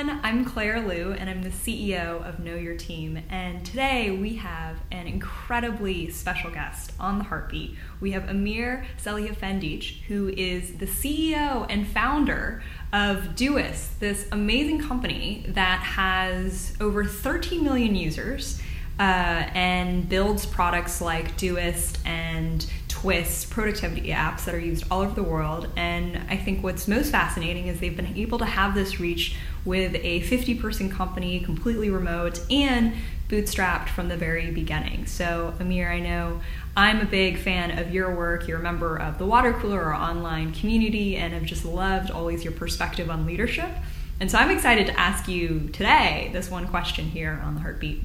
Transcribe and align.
everyone. 0.00 0.24
I'm 0.24 0.44
Claire 0.46 0.80
Lew, 0.80 1.12
and 1.12 1.28
I'm 1.28 1.42
the 1.42 1.50
CEO 1.50 2.26
of 2.26 2.38
Know 2.38 2.54
Your 2.54 2.74
Team. 2.74 3.22
And 3.28 3.64
today 3.66 4.10
we 4.10 4.36
have 4.36 4.78
an 4.90 5.06
incredibly 5.06 6.08
special 6.10 6.50
guest 6.50 6.92
on 6.98 7.18
the 7.18 7.24
Heartbeat. 7.24 7.76
We 8.00 8.12
have 8.12 8.30
Amir 8.30 8.86
Salihefendić, 9.02 10.02
who 10.02 10.28
is 10.28 10.78
the 10.78 10.86
CEO 10.86 11.66
and 11.68 11.86
founder 11.86 12.62
of 12.94 13.34
Doist, 13.34 13.98
this 13.98 14.26
amazing 14.32 14.80
company 14.80 15.44
that 15.48 15.80
has 15.80 16.74
over 16.80 17.04
13 17.04 17.62
million 17.62 17.94
users. 17.94 18.60
Uh, 18.98 19.48
and 19.54 20.10
builds 20.10 20.44
products 20.44 21.00
like 21.00 21.34
Todoist 21.38 22.06
and 22.06 22.66
Twist 22.86 23.48
productivity 23.48 24.08
apps 24.08 24.44
that 24.44 24.54
are 24.54 24.60
used 24.60 24.84
all 24.90 25.00
over 25.00 25.14
the 25.14 25.22
world. 25.22 25.68
And 25.74 26.20
I 26.28 26.36
think 26.36 26.62
what's 26.62 26.86
most 26.86 27.10
fascinating 27.10 27.68
is 27.68 27.80
they've 27.80 27.96
been 27.96 28.14
able 28.14 28.38
to 28.40 28.44
have 28.44 28.74
this 28.74 29.00
reach 29.00 29.36
with 29.64 29.94
a 29.96 30.20
50 30.20 30.54
person 30.56 30.90
company, 30.90 31.40
completely 31.40 31.90
remote, 31.90 32.40
and 32.50 32.94
bootstrapped 33.28 33.88
from 33.88 34.08
the 34.08 34.16
very 34.16 34.50
beginning. 34.50 35.06
So, 35.06 35.54
Amir, 35.60 35.90
I 35.90 36.00
know 36.00 36.40
I'm 36.76 37.00
a 37.00 37.04
big 37.04 37.38
fan 37.38 37.78
of 37.78 37.92
your 37.92 38.14
work. 38.14 38.48
You're 38.48 38.58
a 38.58 38.62
member 38.62 38.96
of 38.96 39.18
the 39.18 39.26
Water 39.26 39.52
Cooler, 39.52 39.82
our 39.82 39.94
online 39.94 40.52
community, 40.52 41.16
and 41.16 41.32
have 41.32 41.44
just 41.44 41.64
loved 41.64 42.10
always 42.10 42.42
your 42.42 42.52
perspective 42.52 43.08
on 43.08 43.26
leadership. 43.26 43.70
And 44.18 44.30
so 44.30 44.38
I'm 44.38 44.50
excited 44.50 44.86
to 44.88 44.98
ask 44.98 45.28
you 45.28 45.70
today 45.72 46.30
this 46.32 46.50
one 46.50 46.66
question 46.68 47.06
here 47.06 47.40
on 47.44 47.54
the 47.54 47.60
Heartbeat. 47.60 48.02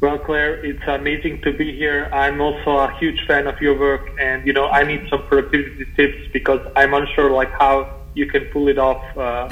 Well, 0.00 0.18
Claire, 0.18 0.64
it's 0.64 0.82
amazing 0.86 1.42
to 1.42 1.52
be 1.52 1.76
here. 1.76 2.10
I'm 2.12 2.40
also 2.40 2.76
a 2.76 2.92
huge 2.98 3.24
fan 3.26 3.46
of 3.46 3.60
your 3.60 3.78
work, 3.78 4.10
and 4.20 4.44
you 4.46 4.52
know, 4.52 4.66
I 4.66 4.82
need 4.82 5.08
some 5.08 5.22
productivity 5.28 5.86
tips 5.96 6.32
because 6.32 6.60
I'm 6.74 6.92
unsure 6.92 7.30
like 7.30 7.50
how 7.52 8.01
you 8.14 8.26
can 8.26 8.46
pull 8.46 8.68
it 8.68 8.78
off, 8.78 9.02
uh, 9.16 9.48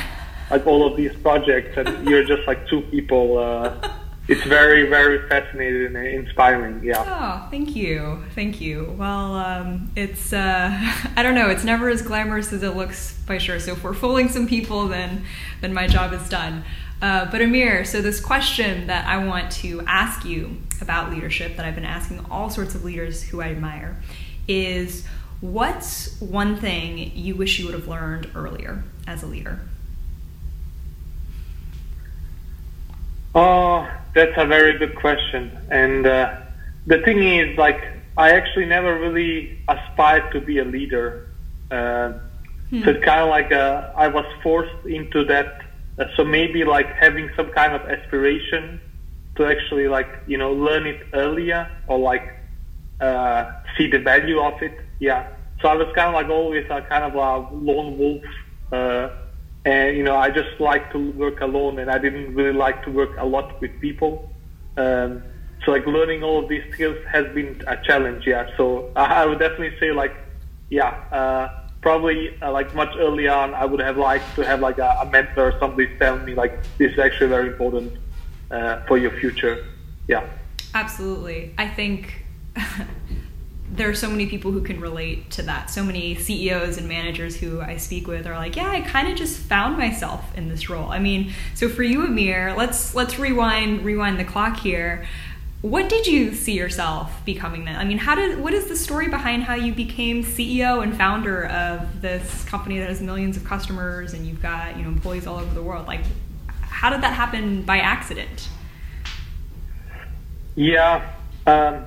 like 0.50 0.66
all 0.66 0.86
of 0.86 0.96
these 0.96 1.14
projects, 1.16 1.76
and 1.76 2.08
you're 2.08 2.24
just 2.24 2.46
like 2.46 2.68
two 2.68 2.82
people. 2.82 3.38
Uh, 3.38 3.90
it's 4.28 4.44
very, 4.44 4.88
very 4.88 5.28
fascinating 5.28 5.96
and 5.96 6.06
inspiring. 6.06 6.80
Yeah. 6.84 7.02
Oh, 7.04 7.48
thank 7.50 7.74
you, 7.74 8.22
thank 8.34 8.60
you. 8.60 8.94
Well, 8.96 9.34
um, 9.34 9.90
it's 9.96 10.32
uh, 10.32 10.70
I 11.16 11.22
don't 11.22 11.34
know. 11.34 11.50
It's 11.50 11.64
never 11.64 11.88
as 11.88 12.02
glamorous 12.02 12.52
as 12.52 12.62
it 12.62 12.76
looks, 12.76 13.18
by 13.26 13.38
sure. 13.38 13.58
So 13.58 13.72
if 13.72 13.82
we're 13.82 13.94
fooling 13.94 14.28
some 14.28 14.46
people, 14.46 14.88
then 14.88 15.24
then 15.60 15.74
my 15.74 15.86
job 15.86 16.12
is 16.12 16.28
done. 16.28 16.64
Uh, 17.02 17.30
but 17.30 17.40
Amir, 17.40 17.84
so 17.84 18.02
this 18.02 18.20
question 18.20 18.86
that 18.88 19.06
I 19.06 19.24
want 19.24 19.50
to 19.52 19.80
ask 19.86 20.24
you 20.24 20.58
about 20.82 21.10
leadership 21.10 21.56
that 21.56 21.64
I've 21.64 21.74
been 21.74 21.84
asking 21.84 22.24
all 22.30 22.50
sorts 22.50 22.74
of 22.74 22.84
leaders 22.84 23.22
who 23.22 23.40
I 23.40 23.48
admire 23.48 23.96
is 24.46 25.06
what's 25.40 26.20
one 26.20 26.56
thing 26.56 27.12
you 27.14 27.34
wish 27.34 27.58
you 27.58 27.66
would 27.66 27.74
have 27.74 27.88
learned 27.88 28.30
earlier 28.34 28.84
as 29.06 29.22
a 29.22 29.26
leader? 29.26 29.60
Oh, 33.34 33.88
that's 34.14 34.36
a 34.36 34.46
very 34.46 34.76
good 34.78 34.96
question. 34.96 35.56
And 35.70 36.06
uh, 36.06 36.40
the 36.86 36.98
thing 36.98 37.22
is, 37.22 37.56
like, 37.56 37.80
I 38.16 38.32
actually 38.32 38.66
never 38.66 38.98
really 38.98 39.58
aspired 39.68 40.32
to 40.32 40.40
be 40.40 40.58
a 40.58 40.64
leader. 40.64 41.28
Uh, 41.70 42.12
hmm. 42.70 42.82
So 42.82 42.90
it's 42.90 43.04
kind 43.04 43.20
of 43.20 43.28
like 43.28 43.52
uh, 43.52 43.92
I 43.96 44.08
was 44.08 44.26
forced 44.42 44.84
into 44.84 45.24
that 45.26 45.62
uh, 46.00 46.04
so 46.16 46.24
maybe 46.24 46.64
like 46.64 46.86
having 46.94 47.30
some 47.36 47.50
kind 47.50 47.74
of 47.74 47.82
aspiration 47.82 48.80
to 49.36 49.44
actually 49.44 49.86
like 49.86 50.08
you 50.26 50.38
know 50.38 50.52
learn 50.52 50.86
it 50.86 51.06
earlier 51.12 51.70
or 51.88 51.98
like 51.98 52.36
uh, 53.00 53.52
see 53.76 53.86
the 53.90 53.98
value 53.98 54.40
of 54.40 54.60
it. 54.62 54.78
Yeah. 55.00 55.28
So 55.60 55.68
I 55.68 55.74
was 55.74 55.88
kind 55.94 56.08
of 56.08 56.14
like 56.14 56.28
always 56.28 56.64
a 56.70 56.80
kind 56.82 57.04
of 57.04 57.14
a 57.14 57.54
lone 57.54 57.98
wolf, 57.98 58.22
uh, 58.72 59.08
and 59.64 59.96
you 59.96 60.04
know 60.04 60.16
I 60.16 60.30
just 60.30 60.60
like 60.60 60.90
to 60.92 61.10
work 61.12 61.40
alone, 61.40 61.78
and 61.80 61.90
I 61.90 61.98
didn't 61.98 62.34
really 62.34 62.56
like 62.56 62.84
to 62.84 62.90
work 62.90 63.10
a 63.18 63.26
lot 63.26 63.60
with 63.60 63.72
people. 63.80 64.30
Um, 64.76 65.22
so 65.64 65.72
like 65.72 65.86
learning 65.86 66.22
all 66.22 66.42
of 66.42 66.48
these 66.48 66.64
skills 66.72 66.96
has 67.10 67.26
been 67.34 67.62
a 67.66 67.76
challenge. 67.82 68.26
Yeah. 68.26 68.56
So 68.56 68.90
I, 68.96 69.22
I 69.22 69.26
would 69.26 69.40
definitely 69.40 69.78
say 69.80 69.92
like, 69.92 70.14
yeah. 70.70 70.90
Uh, 71.10 71.56
probably 71.80 72.36
uh, 72.42 72.52
like 72.52 72.74
much 72.74 72.94
early 72.98 73.28
on, 73.28 73.54
I 73.54 73.64
would 73.64 73.80
have 73.80 73.96
liked 73.96 74.34
to 74.36 74.42
have 74.42 74.60
like 74.60 74.78
a, 74.78 74.98
a 75.00 75.06
mentor 75.06 75.48
or 75.48 75.58
somebody 75.58 75.88
tell 75.98 76.18
me 76.18 76.34
like 76.34 76.62
this 76.76 76.92
is 76.92 76.98
actually 76.98 77.28
very 77.28 77.48
important 77.48 77.92
uh, 78.50 78.84
for 78.86 78.98
your 78.98 79.10
future. 79.12 79.66
Yeah. 80.08 80.26
Absolutely. 80.74 81.54
I 81.58 81.68
think 81.68 82.24
there 83.72 83.88
are 83.88 83.94
so 83.94 84.10
many 84.10 84.26
people 84.26 84.50
who 84.50 84.62
can 84.62 84.80
relate 84.80 85.30
to 85.30 85.42
that. 85.42 85.70
So 85.70 85.84
many 85.84 86.14
CEOs 86.16 86.76
and 86.76 86.88
managers 86.88 87.36
who 87.36 87.60
I 87.60 87.76
speak 87.76 88.06
with 88.06 88.26
are 88.26 88.34
like, 88.34 88.56
"Yeah, 88.56 88.68
I 88.68 88.80
kind 88.80 89.08
of 89.08 89.16
just 89.16 89.38
found 89.38 89.78
myself 89.78 90.36
in 90.36 90.48
this 90.48 90.68
role." 90.68 90.90
I 90.90 90.98
mean, 90.98 91.32
so 91.54 91.68
for 91.68 91.82
you, 91.82 92.04
Amir, 92.04 92.54
let's 92.56 92.94
let's 92.94 93.18
rewind 93.18 93.84
rewind 93.84 94.18
the 94.18 94.24
clock 94.24 94.58
here 94.58 95.06
what 95.62 95.90
did 95.90 96.06
you 96.06 96.34
see 96.34 96.54
yourself 96.54 97.22
becoming 97.26 97.66
then? 97.66 97.76
I 97.76 97.84
mean, 97.84 97.98
how 97.98 98.14
did 98.14 98.40
what 98.40 98.54
is 98.54 98.66
the 98.66 98.76
story 98.76 99.08
behind 99.08 99.42
how 99.42 99.54
you 99.54 99.74
became 99.74 100.24
CEO 100.24 100.82
and 100.82 100.96
founder 100.96 101.46
of 101.46 102.00
this 102.00 102.44
company 102.44 102.78
that 102.78 102.88
has 102.88 103.02
millions 103.02 103.36
of 103.36 103.44
customers 103.44 104.14
and 104.14 104.26
you've 104.26 104.40
got 104.40 104.76
you 104.76 104.84
know 104.84 104.88
employees 104.88 105.26
all 105.26 105.38
over 105.38 105.52
the 105.52 105.62
world? 105.62 105.86
Like, 105.86 106.00
how 106.62 106.88
did 106.88 107.02
that 107.02 107.12
happen 107.12 107.62
by 107.62 107.78
accident? 107.78 108.48
Yeah, 110.54 111.12
um, 111.46 111.84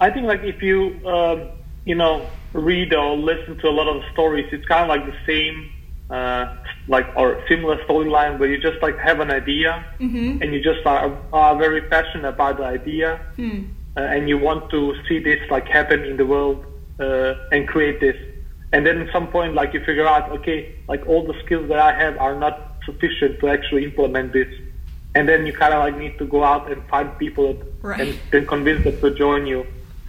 I 0.00 0.10
think 0.10 0.26
like 0.26 0.42
if 0.42 0.62
you 0.62 1.00
um, 1.06 1.48
you 1.84 1.94
know 1.94 2.26
read 2.52 2.94
or 2.94 3.16
listen 3.16 3.58
to 3.58 3.68
a 3.68 3.74
lot 3.78 3.88
of 3.88 4.02
the 4.02 4.12
stories, 4.12 4.46
it's 4.52 4.66
kind 4.66 4.82
of 4.82 4.88
like 4.88 5.06
the 5.06 5.16
same 5.26 5.70
uh, 6.10 6.56
like 6.88 7.06
or 7.16 7.42
similar 7.48 7.76
storyline 7.84 8.38
where 8.38 8.48
you 8.48 8.58
just 8.58 8.80
like 8.80 8.96
have 8.98 9.20
an 9.20 9.30
idea 9.30 9.84
mm-hmm. 10.00 10.42
and 10.42 10.54
you 10.54 10.62
just 10.62 10.84
are, 10.86 11.16
are 11.32 11.56
very 11.56 11.82
passionate 11.82 12.26
about 12.26 12.56
the 12.56 12.64
idea 12.64 13.20
mm. 13.36 13.68
uh, 13.96 14.00
and 14.00 14.28
you 14.28 14.38
want 14.38 14.70
to 14.70 14.94
see 15.06 15.18
this 15.18 15.38
like 15.50 15.66
happen 15.66 16.04
in 16.04 16.16
the 16.16 16.24
world 16.24 16.64
uh, 16.98 17.34
and 17.52 17.68
create 17.68 18.00
this 18.00 18.16
and 18.72 18.86
then 18.86 18.98
at 19.02 19.12
some 19.12 19.28
point 19.28 19.54
like 19.54 19.74
you 19.74 19.84
figure 19.84 20.06
out 20.06 20.30
okay 20.30 20.74
like 20.88 21.06
all 21.06 21.26
the 21.26 21.38
skills 21.44 21.68
that 21.68 21.78
I 21.78 21.92
have 21.92 22.16
are 22.16 22.34
not 22.34 22.76
sufficient 22.86 23.38
to 23.40 23.48
actually 23.48 23.84
implement 23.84 24.32
this 24.32 24.48
and 25.14 25.28
then 25.28 25.46
you 25.46 25.52
kind 25.52 25.74
of 25.74 25.80
like 25.80 25.98
need 25.98 26.18
to 26.18 26.24
go 26.24 26.42
out 26.42 26.72
and 26.72 26.82
find 26.88 27.16
people 27.18 27.54
right. 27.82 28.00
and 28.00 28.20
then 28.30 28.46
convince 28.46 28.82
them 28.84 28.98
to 29.00 29.10
join 29.14 29.46
you 29.46 29.66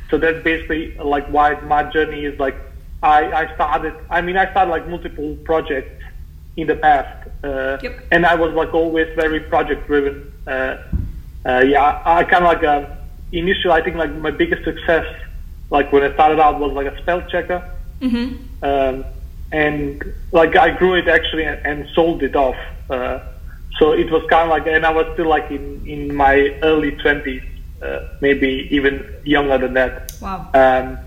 so 0.09 0.17
that's 0.17 0.43
basically 0.43 0.95
like 0.95 1.27
why 1.27 1.59
my 1.61 1.83
journey 1.83 2.25
is 2.25 2.39
like 2.39 2.55
I, 3.01 3.31
I 3.31 3.55
started 3.55 3.93
I 4.09 4.21
mean 4.21 4.37
I 4.37 4.49
started 4.51 4.71
like 4.71 4.87
multiple 4.87 5.37
projects 5.43 6.03
in 6.57 6.67
the 6.67 6.75
past. 6.75 7.27
Uh, 7.43 7.77
yep. 7.81 7.99
And 8.11 8.25
I 8.25 8.35
was 8.35 8.53
like 8.53 8.73
always 8.73 9.07
very 9.15 9.39
project 9.39 9.87
driven. 9.87 10.31
Uh, 10.45 10.77
uh, 11.45 11.63
yeah, 11.65 11.83
I, 11.83 12.19
I 12.19 12.23
kind 12.23 12.45
of 12.45 12.53
like 12.53 12.63
uh, 12.63 12.95
initially 13.31 13.71
I 13.73 13.81
think 13.81 13.95
like 13.95 14.13
my 14.15 14.31
biggest 14.31 14.63
success, 14.63 15.05
like 15.69 15.91
when 15.91 16.03
I 16.03 16.13
started 16.13 16.39
out, 16.39 16.59
was 16.59 16.73
like 16.73 16.87
a 16.87 16.97
spell 17.01 17.21
checker. 17.21 17.69
Mm-hmm. 18.01 18.63
Um, 18.63 19.05
and 19.51 20.03
like 20.31 20.55
I 20.55 20.71
grew 20.71 20.95
it 20.95 21.07
actually 21.07 21.45
and, 21.45 21.65
and 21.65 21.89
sold 21.93 22.23
it 22.23 22.35
off. 22.35 22.57
Uh, 22.89 23.19
so 23.79 23.93
it 23.93 24.11
was 24.11 24.23
kind 24.29 24.43
of 24.43 24.49
like, 24.49 24.67
and 24.67 24.85
I 24.85 24.91
was 24.91 25.07
still 25.13 25.27
like 25.27 25.49
in 25.51 25.85
in 25.87 26.13
my 26.13 26.57
early 26.63 26.91
twenties, 26.91 27.43
uh, 27.81 28.07
maybe 28.21 28.67
even 28.71 29.15
younger 29.23 29.57
than 29.57 29.73
that. 29.73 30.11
Wow. 30.21 30.49
Um, 30.53 30.97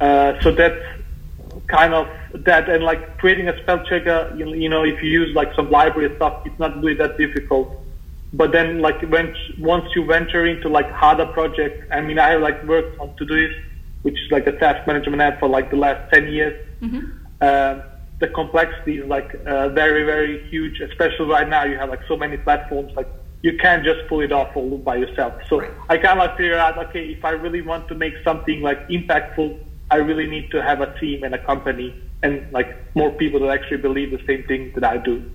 uh, 0.00 0.40
so 0.42 0.52
that's 0.52 0.82
kind 1.66 1.94
of 1.94 2.08
that 2.34 2.68
and 2.68 2.84
like 2.84 3.18
creating 3.18 3.48
a 3.48 3.62
spell 3.62 3.82
checker 3.84 4.34
you, 4.36 4.54
you 4.54 4.68
know 4.68 4.84
if 4.84 5.02
you 5.02 5.08
use 5.08 5.34
like 5.34 5.54
some 5.54 5.70
library 5.70 6.14
stuff 6.16 6.44
it's 6.44 6.58
not 6.58 6.76
really 6.76 6.94
that 6.94 7.16
difficult 7.16 7.70
but 8.32 8.52
then 8.52 8.80
like 8.80 9.00
when 9.02 9.34
once 9.58 9.84
you 9.94 10.04
venture 10.04 10.44
into 10.44 10.68
like 10.68 10.90
harder 10.90 11.26
projects 11.26 11.86
i 11.90 12.00
mean 12.00 12.18
i 12.18 12.30
have 12.30 12.42
like 12.42 12.62
worked 12.64 12.98
on 12.98 13.08
Todoist 13.16 13.58
which 14.02 14.14
is 14.14 14.30
like 14.30 14.46
a 14.46 14.52
task 14.58 14.86
management 14.86 15.22
app 15.22 15.40
for 15.40 15.48
like 15.48 15.70
the 15.70 15.76
last 15.76 16.12
10 16.12 16.28
years 16.28 16.66
mm-hmm. 16.82 17.06
uh, 17.40 17.80
the 18.18 18.28
complexity 18.28 18.98
is 18.98 19.06
like 19.06 19.34
uh, 19.46 19.68
very 19.68 20.04
very 20.04 20.46
huge 20.48 20.80
especially 20.80 21.26
right 21.26 21.48
now 21.48 21.64
you 21.64 21.78
have 21.78 21.88
like 21.88 22.02
so 22.08 22.16
many 22.16 22.36
platforms 22.36 22.92
like 22.96 23.08
you 23.46 23.52
can't 23.64 23.82
just 23.84 24.00
pull 24.08 24.20
it 24.26 24.32
off 24.32 24.50
all 24.56 24.78
by 24.78 24.96
yourself 24.96 25.32
so 25.48 25.60
right. 25.60 25.70
i 25.88 25.96
kind 26.06 26.18
of 26.20 26.30
figure 26.36 26.58
out 26.64 26.74
okay 26.84 27.04
if 27.16 27.24
i 27.24 27.32
really 27.44 27.62
want 27.70 27.86
to 27.88 27.94
make 28.04 28.14
something 28.24 28.58
like 28.68 28.80
impactful 28.88 29.48
I 29.90 29.96
really 29.96 30.26
need 30.26 30.50
to 30.50 30.62
have 30.62 30.80
a 30.80 30.98
team 30.98 31.22
and 31.22 31.34
a 31.34 31.38
company 31.38 31.94
and 32.22 32.50
like 32.52 32.68
more 32.94 33.10
people 33.12 33.40
that 33.40 33.50
actually 33.50 33.76
believe 33.78 34.10
the 34.10 34.24
same 34.26 34.44
thing 34.44 34.72
that 34.74 34.84
I 34.84 34.96
do. 34.96 35.30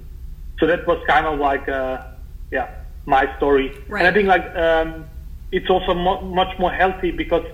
So 0.59 0.65
that 0.67 0.85
was 0.87 1.01
kind 1.07 1.25
of 1.25 1.39
like, 1.39 1.69
uh, 1.69 2.03
yeah, 2.51 2.69
my 3.05 3.33
story. 3.37 3.71
Right. 3.87 3.99
And 3.99 4.07
I 4.07 4.11
think 4.11 4.27
like 4.27 4.45
um, 4.55 5.05
it's 5.51 5.69
also 5.69 5.93
mo- 5.93 6.21
much 6.21 6.57
more 6.59 6.71
healthy 6.71 7.11
because 7.11 7.45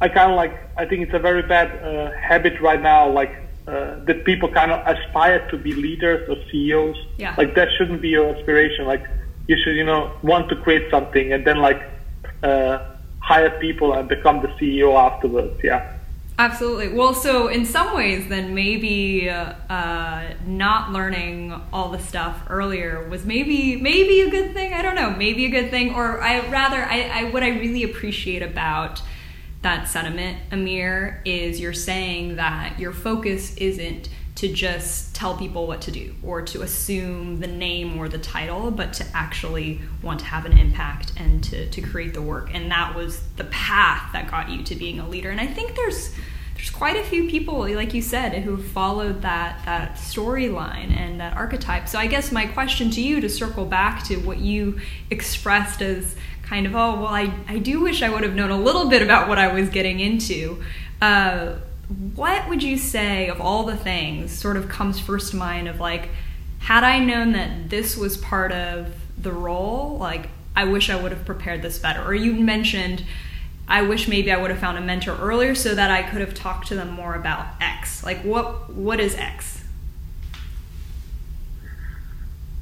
I 0.00 0.08
kind 0.08 0.32
of 0.32 0.36
like 0.36 0.54
I 0.76 0.86
think 0.86 1.02
it's 1.02 1.14
a 1.14 1.18
very 1.18 1.42
bad 1.42 1.68
uh, 1.84 2.10
habit 2.18 2.60
right 2.60 2.80
now, 2.80 3.08
like 3.08 3.32
uh, 3.68 4.02
that 4.06 4.24
people 4.24 4.48
kind 4.50 4.72
of 4.72 4.80
aspire 4.86 5.48
to 5.50 5.58
be 5.58 5.72
leaders 5.74 6.28
or 6.28 6.36
CEOs. 6.50 6.96
Yeah. 7.18 7.34
Like 7.36 7.54
that 7.54 7.68
shouldn't 7.76 8.00
be 8.00 8.08
your 8.08 8.34
aspiration. 8.34 8.86
Like 8.86 9.04
you 9.50 9.56
should, 9.64 9.74
you 9.74 9.82
know, 9.84 10.12
want 10.22 10.48
to 10.48 10.54
create 10.54 10.88
something 10.92 11.32
and 11.32 11.44
then 11.44 11.58
like 11.58 11.82
uh, 12.44 12.78
hire 13.18 13.50
people 13.58 13.92
and 13.94 14.08
become 14.08 14.40
the 14.42 14.48
CEO 14.56 14.94
afterwards. 14.94 15.58
Yeah. 15.64 15.96
Absolutely. 16.38 16.88
Well, 16.90 17.14
so 17.14 17.48
in 17.48 17.66
some 17.66 17.94
ways, 17.96 18.28
then 18.28 18.54
maybe 18.54 19.28
uh, 19.28 20.34
not 20.46 20.92
learning 20.92 21.60
all 21.72 21.90
the 21.90 21.98
stuff 21.98 22.44
earlier 22.48 23.08
was 23.08 23.26
maybe 23.26 23.74
maybe 23.74 24.20
a 24.20 24.30
good 24.30 24.54
thing. 24.54 24.72
I 24.72 24.82
don't 24.82 24.94
know. 24.94 25.10
Maybe 25.10 25.44
a 25.46 25.50
good 25.50 25.68
thing, 25.70 25.94
or 25.94 26.22
I 26.22 26.48
rather, 26.48 26.82
I, 26.82 27.10
I 27.12 27.24
what 27.24 27.42
I 27.42 27.48
really 27.48 27.82
appreciate 27.82 28.42
about 28.42 29.02
that 29.62 29.88
sentiment, 29.88 30.38
Amir, 30.52 31.20
is 31.24 31.60
you're 31.60 31.74
saying 31.74 32.36
that 32.36 32.78
your 32.78 32.92
focus 32.92 33.54
isn't 33.56 34.08
to 34.40 34.50
just 34.50 35.14
tell 35.14 35.36
people 35.36 35.66
what 35.66 35.82
to 35.82 35.90
do 35.90 36.14
or 36.22 36.40
to 36.40 36.62
assume 36.62 37.40
the 37.40 37.46
name 37.46 37.98
or 37.98 38.08
the 38.08 38.16
title, 38.16 38.70
but 38.70 38.90
to 38.94 39.04
actually 39.12 39.78
want 40.02 40.18
to 40.18 40.24
have 40.24 40.46
an 40.46 40.56
impact 40.56 41.12
and 41.18 41.44
to, 41.44 41.68
to 41.68 41.82
create 41.82 42.14
the 42.14 42.22
work. 42.22 42.48
And 42.54 42.70
that 42.70 42.94
was 42.94 43.20
the 43.36 43.44
path 43.44 44.14
that 44.14 44.30
got 44.30 44.48
you 44.48 44.62
to 44.62 44.74
being 44.74 44.98
a 44.98 45.06
leader. 45.06 45.28
And 45.28 45.38
I 45.38 45.46
think 45.46 45.76
there's 45.76 46.14
there's 46.54 46.70
quite 46.70 46.96
a 46.96 47.04
few 47.04 47.28
people, 47.28 47.68
like 47.74 47.92
you 47.92 48.00
said, 48.00 48.32
who 48.42 48.56
followed 48.56 49.20
that 49.20 49.62
that 49.66 49.96
storyline 49.96 50.90
and 50.96 51.20
that 51.20 51.36
archetype. 51.36 51.86
So 51.86 51.98
I 51.98 52.06
guess 52.06 52.32
my 52.32 52.46
question 52.46 52.90
to 52.92 53.02
you 53.02 53.20
to 53.20 53.28
circle 53.28 53.66
back 53.66 54.04
to 54.04 54.16
what 54.16 54.38
you 54.38 54.80
expressed 55.10 55.82
as 55.82 56.16
kind 56.42 56.64
of, 56.66 56.74
oh 56.74 57.02
well, 57.02 57.06
I, 57.08 57.30
I 57.46 57.58
do 57.58 57.82
wish 57.82 58.02
I 58.02 58.08
would 58.08 58.22
have 58.22 58.34
known 58.34 58.50
a 58.50 58.58
little 58.58 58.88
bit 58.88 59.02
about 59.02 59.28
what 59.28 59.36
I 59.36 59.52
was 59.52 59.68
getting 59.68 60.00
into. 60.00 60.62
Uh, 61.02 61.56
what 62.14 62.48
would 62.48 62.62
you 62.62 62.78
say 62.78 63.28
of 63.28 63.40
all 63.40 63.64
the 63.64 63.76
things 63.76 64.30
sort 64.30 64.56
of 64.56 64.68
comes 64.68 65.00
first 65.00 65.32
to 65.32 65.36
mind 65.36 65.66
of 65.66 65.80
like 65.80 66.08
had 66.60 66.84
i 66.84 66.98
known 67.00 67.32
that 67.32 67.68
this 67.68 67.96
was 67.96 68.16
part 68.16 68.52
of 68.52 68.94
the 69.18 69.32
role 69.32 69.96
like 69.98 70.28
i 70.54 70.64
wish 70.64 70.88
i 70.88 71.00
would 71.00 71.10
have 71.10 71.24
prepared 71.24 71.62
this 71.62 71.78
better. 71.78 72.02
Or 72.02 72.14
you 72.14 72.32
mentioned 72.34 73.04
i 73.66 73.82
wish 73.82 74.06
maybe 74.06 74.30
i 74.30 74.40
would 74.40 74.50
have 74.50 74.60
found 74.60 74.78
a 74.78 74.80
mentor 74.80 75.16
earlier 75.16 75.54
so 75.56 75.74
that 75.74 75.90
i 75.90 76.02
could 76.02 76.20
have 76.20 76.32
talked 76.32 76.68
to 76.68 76.76
them 76.76 76.90
more 76.90 77.14
about 77.14 77.46
x. 77.60 78.04
Like 78.04 78.22
what 78.22 78.72
what 78.72 79.00
is 79.00 79.16
x? 79.16 79.64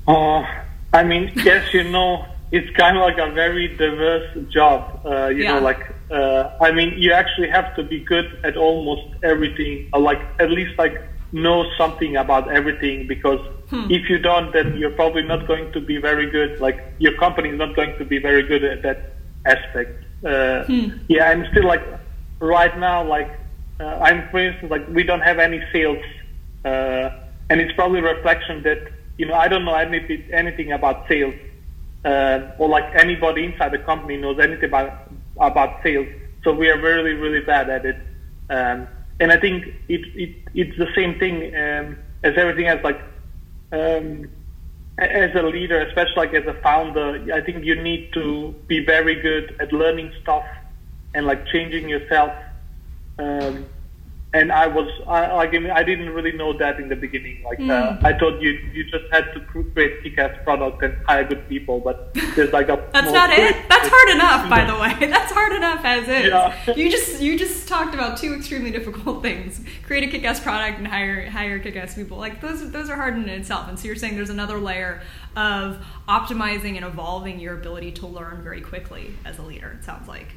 Uh, 0.06 0.42
i 0.94 1.04
mean 1.04 1.30
yes 1.36 1.75
you 1.75 1.84
know 1.84 2.25
it's 2.50 2.75
kind 2.78 2.96
of 2.96 3.02
like 3.02 3.19
a 3.19 3.30
very 3.32 3.76
diverse 3.76 4.50
job. 4.50 5.02
Uh, 5.04 5.26
you 5.26 5.42
yeah. 5.42 5.54
know 5.54 5.60
like 5.60 5.92
uh, 6.10 6.56
I 6.60 6.72
mean, 6.72 6.94
you 6.96 7.12
actually 7.12 7.49
have 7.49 7.75
to 7.76 7.82
be 7.82 8.00
good 8.00 8.40
at 8.44 8.56
almost 8.56 9.02
everything, 9.22 9.90
or 9.93 10.00
like 10.00 10.20
at 10.38 10.50
least 10.50 10.78
like 10.78 11.02
know 11.32 11.70
something 11.76 12.16
about 12.16 12.50
everything 12.50 13.06
because 13.06 13.40
hmm. 13.69 13.87
if 13.90 14.08
you 14.08 14.19
don't, 14.19 14.52
then 14.52 14.76
you're 14.78 14.93
probably 14.93 15.22
not 15.22 15.46
going 15.46 15.70
to 15.72 15.81
be 15.81 15.99
very 15.99 16.31
good. 16.31 16.60
Like 16.60 16.82
your 16.99 17.16
company 17.19 17.50
is 17.50 17.58
not 17.58 17.76
going 17.76 17.96
to 17.99 18.05
be 18.05 18.19
very 18.19 18.43
good 18.43 18.64
at 18.64 18.82
that 18.82 19.12
aspect. 19.44 20.05
Uh, 20.25 20.64
hmm. 20.64 20.96
Yeah, 21.08 21.28
I'm 21.31 21.46
still 21.50 21.66
like 21.66 21.84
right 22.40 22.76
now, 22.78 23.04
like 23.04 23.31
uh, 23.78 23.99
I'm 23.99 24.28
for 24.31 24.38
instance, 24.38 24.70
like 24.70 24.88
we 24.88 25.02
don't 25.02 25.20
have 25.20 25.38
any 25.38 25.62
sales, 25.72 26.02
uh, 26.64 27.11
and 27.50 27.61
it's 27.61 27.72
probably 27.75 28.00
a 28.00 28.14
reflection 28.14 28.62
that 28.62 28.90
you 29.19 29.26
know 29.26 29.34
I 29.34 29.49
don't 29.49 29.64
know 29.66 29.75
anything 29.75 30.25
anything 30.32 30.72
about 30.72 31.06
sales. 31.08 31.34
Uh, 32.04 32.52
or 32.58 32.69
like 32.69 32.94
anybody 32.94 33.44
inside 33.44 33.72
the 33.72 33.78
company 33.78 34.16
knows 34.16 34.38
anything 34.38 34.66
about 34.66 35.07
about 35.38 35.82
sales. 35.82 36.08
So 36.44 36.52
we 36.52 36.70
are 36.70 36.81
really, 36.81 37.12
really 37.12 37.40
bad 37.40 37.69
at 37.70 37.85
it. 37.85 37.96
Um, 38.50 38.88
and 39.20 39.32
I 39.32 39.38
think 39.38 39.67
it, 39.88 40.00
it, 40.14 40.37
it's 40.55 40.79
the 40.79 40.88
same 40.94 41.19
thing 41.19 41.55
um, 41.56 41.99
as 42.23 42.35
everything 42.37 42.67
else. 42.67 42.82
Like 42.85 43.00
um, 43.73 44.29
as 44.99 45.35
a 45.35 45.43
leader, 45.43 45.81
especially 45.81 46.17
like 46.17 46.35
as 46.35 46.46
a 46.46 46.55
founder, 46.55 47.32
I 47.32 47.40
think 47.40 47.64
you 47.64 47.81
need 47.81 48.12
to 48.14 48.55
be 48.67 48.85
very 48.85 49.17
good 49.17 49.56
at 49.61 49.73
learning 49.73 50.12
stuff 50.23 50.44
and 51.14 51.26
like 51.26 51.46
changing 51.46 51.88
yourself. 51.88 52.32
Um, 53.19 53.67
and 54.34 54.52
I 54.52 54.66
was 54.66 54.88
I, 55.06 55.32
like 55.32 55.54
I 55.54 55.82
didn't 55.82 56.10
really 56.10 56.32
know 56.32 56.52
that 56.58 56.78
in 56.78 56.88
the 56.88 56.96
beginning. 56.96 57.42
Like 57.44 57.58
mm. 57.58 57.70
uh. 57.70 58.06
I 58.06 58.12
thought 58.12 58.40
you 58.42 58.50
you 58.75 58.84
just 58.84 59.04
had 59.10 59.32
to 59.32 59.40
create 59.40 60.02
kick-ass 60.02 60.36
product 60.44 60.82
and 60.82 60.94
hire 61.06 61.25
good 61.25 61.48
people, 61.48 61.80
but 61.80 62.12
there's 62.36 62.52
like 62.52 62.69
a 62.69 62.76
that's 62.92 63.10
not 63.10 63.30
it. 63.30 63.56
That's 63.69 63.88
hard 63.88 64.10
enough, 64.10 64.50
by 64.50 64.64
the 64.64 64.78
way. 64.80 65.10
That's 65.10 65.32
hard 65.32 65.52
enough 65.52 65.82
as 65.82 66.08
is. 66.08 66.26
Yeah. 66.26 66.75
you 66.75 66.90
just 66.90 67.22
you 67.22 67.38
just 67.38 67.66
talked 67.66 67.94
about 67.94 68.19
two 68.19 68.34
extremely 68.34 68.70
difficult 68.70 69.22
things: 69.28 69.62
create 69.82 70.04
a 70.04 70.08
kick-ass 70.08 70.40
product 70.40 70.78
and 70.78 70.86
hire 70.86 71.30
hire 71.30 71.58
kick-ass 71.58 71.94
people. 71.94 72.19
Like 72.19 72.42
those 72.42 72.70
those 72.70 72.90
are 72.90 72.96
hard 72.96 73.16
in 73.16 73.28
itself. 73.30 73.66
And 73.69 73.78
so 73.78 73.86
you're 73.86 73.96
saying 73.96 74.16
there's 74.16 74.30
another 74.30 74.58
layer 74.58 75.00
of 75.36 75.82
optimizing 76.06 76.76
and 76.76 76.84
evolving 76.84 77.40
your 77.40 77.54
ability 77.54 77.92
to 77.92 78.06
learn 78.06 78.42
very 78.42 78.60
quickly 78.60 79.14
as 79.25 79.38
a 79.38 79.42
leader. 79.42 79.78
It 79.80 79.84
sounds 79.84 80.06
like. 80.06 80.34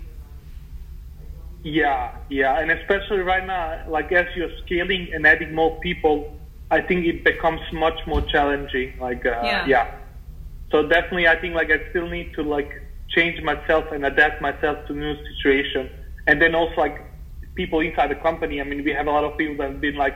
Yeah, 1.63 2.11
yeah, 2.29 2.59
and 2.59 2.71
especially 2.71 3.19
right 3.19 3.45
now, 3.45 3.81
like 3.87 4.11
as 4.11 4.25
you're 4.35 4.49
scaling 4.65 5.09
and 5.13 5.27
adding 5.27 5.53
more 5.53 5.79
people, 5.81 6.33
I 6.71 6.81
think 6.81 7.05
it 7.05 7.23
becomes 7.23 7.61
much 7.71 7.99
more 8.07 8.21
challenging. 8.21 8.93
Like, 8.99 9.25
uh, 9.25 9.41
yeah. 9.43 9.65
yeah. 9.67 9.87
So 10.71 10.87
definitely, 10.87 11.27
I 11.27 11.39
think 11.39 11.53
like 11.53 11.69
I 11.69 11.79
still 11.91 12.09
need 12.09 12.33
to 12.35 12.41
like 12.41 12.71
change 13.09 13.41
myself 13.43 13.85
and 13.91 14.05
adapt 14.05 14.41
myself 14.41 14.77
to 14.87 14.93
new 14.93 15.15
situation, 15.27 15.89
and 16.27 16.41
then 16.41 16.55
also 16.55 16.73
like 16.77 17.05
people 17.55 17.81
inside 17.81 18.09
the 18.09 18.15
company. 18.15 18.59
I 18.59 18.63
mean, 18.63 18.83
we 18.83 18.91
have 18.91 19.07
a 19.07 19.11
lot 19.11 19.23
of 19.23 19.37
people 19.37 19.57
that 19.57 19.71
have 19.73 19.81
been 19.81 19.95
like 19.95 20.15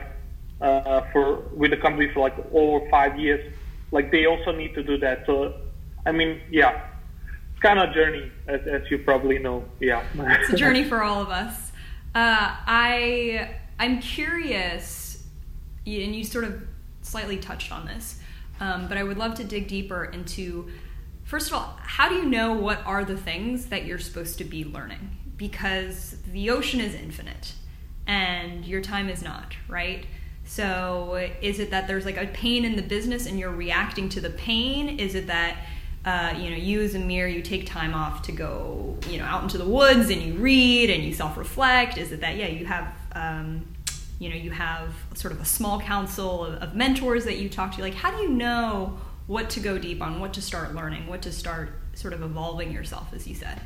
uh, 0.60 1.02
for 1.12 1.42
with 1.52 1.70
the 1.70 1.76
company 1.76 2.10
for 2.12 2.20
like 2.20 2.36
over 2.52 2.88
five 2.90 3.18
years. 3.18 3.40
Like 3.92 4.10
they 4.10 4.26
also 4.26 4.50
need 4.50 4.74
to 4.74 4.82
do 4.82 4.98
that. 4.98 5.22
So, 5.26 5.54
I 6.06 6.12
mean, 6.12 6.40
yeah, 6.50 6.80
it's 7.56 7.62
kind 7.62 7.78
of 7.78 7.94
journey, 7.94 8.30
as, 8.48 8.60
as 8.66 8.82
you 8.90 8.98
probably 8.98 9.38
know. 9.38 9.64
Yeah, 9.80 10.04
it's 10.14 10.52
a 10.52 10.56
journey 10.56 10.84
for 10.84 11.02
all 11.02 11.22
of 11.22 11.30
us. 11.30 11.72
Uh, 12.14 12.52
I 12.66 13.56
I'm 13.78 14.00
curious, 14.00 15.24
and 15.86 16.14
you 16.14 16.22
sort 16.22 16.44
of 16.44 16.62
slightly 17.00 17.38
touched 17.38 17.72
on 17.72 17.86
this, 17.86 18.20
um, 18.60 18.88
but 18.88 18.98
I 18.98 19.02
would 19.02 19.16
love 19.16 19.34
to 19.36 19.44
dig 19.44 19.68
deeper 19.68 20.04
into. 20.04 20.68
First 21.24 21.48
of 21.48 21.54
all, 21.54 21.78
how 21.80 22.08
do 22.10 22.16
you 22.16 22.26
know 22.26 22.52
what 22.52 22.84
are 22.86 23.04
the 23.04 23.16
things 23.16 23.66
that 23.66 23.86
you're 23.86 23.98
supposed 23.98 24.38
to 24.38 24.44
be 24.44 24.64
learning? 24.64 25.16
Because 25.38 26.16
the 26.30 26.50
ocean 26.50 26.78
is 26.78 26.94
infinite, 26.94 27.54
and 28.06 28.66
your 28.66 28.82
time 28.82 29.08
is 29.08 29.22
not, 29.22 29.56
right? 29.66 30.06
So, 30.44 31.30
is 31.40 31.58
it 31.58 31.70
that 31.70 31.88
there's 31.88 32.04
like 32.04 32.18
a 32.18 32.26
pain 32.26 32.66
in 32.66 32.76
the 32.76 32.82
business 32.82 33.24
and 33.26 33.38
you're 33.38 33.50
reacting 33.50 34.10
to 34.10 34.20
the 34.20 34.30
pain? 34.30 35.00
Is 35.00 35.14
it 35.14 35.26
that 35.26 35.56
uh, 36.06 36.32
you 36.38 36.50
know, 36.50 36.56
you 36.56 36.80
as 36.80 36.94
Amir, 36.94 37.26
you 37.26 37.42
take 37.42 37.66
time 37.66 37.92
off 37.92 38.22
to 38.22 38.32
go, 38.32 38.96
you 39.10 39.18
know, 39.18 39.24
out 39.24 39.42
into 39.42 39.58
the 39.58 39.66
woods 39.66 40.08
and 40.08 40.22
you 40.22 40.34
read 40.34 40.88
and 40.88 41.02
you 41.02 41.12
self-reflect? 41.12 41.98
Is 41.98 42.12
it 42.12 42.20
that, 42.20 42.36
yeah, 42.36 42.46
you 42.46 42.64
have, 42.64 42.94
um, 43.12 43.66
you 44.20 44.30
know, 44.30 44.36
you 44.36 44.52
have 44.52 44.94
sort 45.14 45.34
of 45.34 45.40
a 45.40 45.44
small 45.44 45.80
council 45.80 46.44
of, 46.44 46.62
of, 46.62 46.74
mentors 46.76 47.24
that 47.24 47.38
you 47.38 47.48
talk 47.48 47.74
to? 47.74 47.82
Like, 47.82 47.94
how 47.94 48.16
do 48.16 48.22
you 48.22 48.28
know 48.28 48.96
what 49.26 49.50
to 49.50 49.60
go 49.60 49.78
deep 49.78 50.00
on, 50.00 50.20
what 50.20 50.32
to 50.34 50.42
start 50.42 50.76
learning, 50.76 51.08
what 51.08 51.22
to 51.22 51.32
start 51.32 51.70
sort 51.94 52.14
of 52.14 52.22
evolving 52.22 52.70
yourself, 52.70 53.08
as 53.12 53.26
you 53.26 53.34
said? 53.34 53.60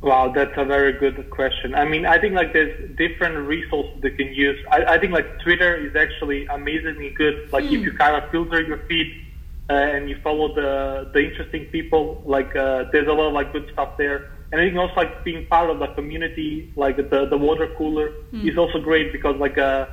Wow, 0.00 0.32
that's 0.34 0.52
a 0.56 0.64
very 0.64 0.94
good 0.94 1.28
question. 1.28 1.74
I 1.74 1.84
mean, 1.84 2.06
I 2.06 2.18
think 2.18 2.34
like 2.34 2.54
there's 2.54 2.96
different 2.96 3.46
resources 3.46 4.00
they 4.00 4.10
can 4.10 4.32
use. 4.32 4.58
I, 4.70 4.84
I 4.84 4.98
think 4.98 5.12
like 5.12 5.40
Twitter 5.40 5.76
is 5.76 5.94
actually 5.96 6.46
amazingly 6.46 7.10
good. 7.10 7.52
Like 7.52 7.64
mm. 7.64 7.72
if 7.72 7.78
hmm. 7.80 7.84
you 7.84 7.92
kind 7.92 8.16
of 8.22 8.30
filter 8.30 8.62
your 8.62 8.78
feed 8.88 9.23
and 9.68 10.08
you 10.08 10.16
follow 10.22 10.54
the 10.54 11.10
the 11.12 11.20
interesting 11.20 11.66
people. 11.66 12.22
Like 12.24 12.54
uh, 12.56 12.84
there's 12.92 13.08
a 13.08 13.12
lot 13.12 13.28
of 13.28 13.32
like 13.32 13.52
good 13.52 13.68
stuff 13.72 13.96
there. 13.96 14.30
And 14.52 14.60
I 14.60 14.66
think 14.66 14.76
also 14.76 14.94
like 14.94 15.24
being 15.24 15.46
part 15.46 15.70
of 15.70 15.78
the 15.78 15.88
community, 15.88 16.72
like 16.76 16.96
the 16.96 17.26
the 17.26 17.36
water 17.36 17.68
cooler, 17.76 18.12
mm. 18.32 18.48
is 18.48 18.58
also 18.58 18.78
great 18.78 19.12
because 19.12 19.36
like 19.36 19.58
uh 19.58 19.86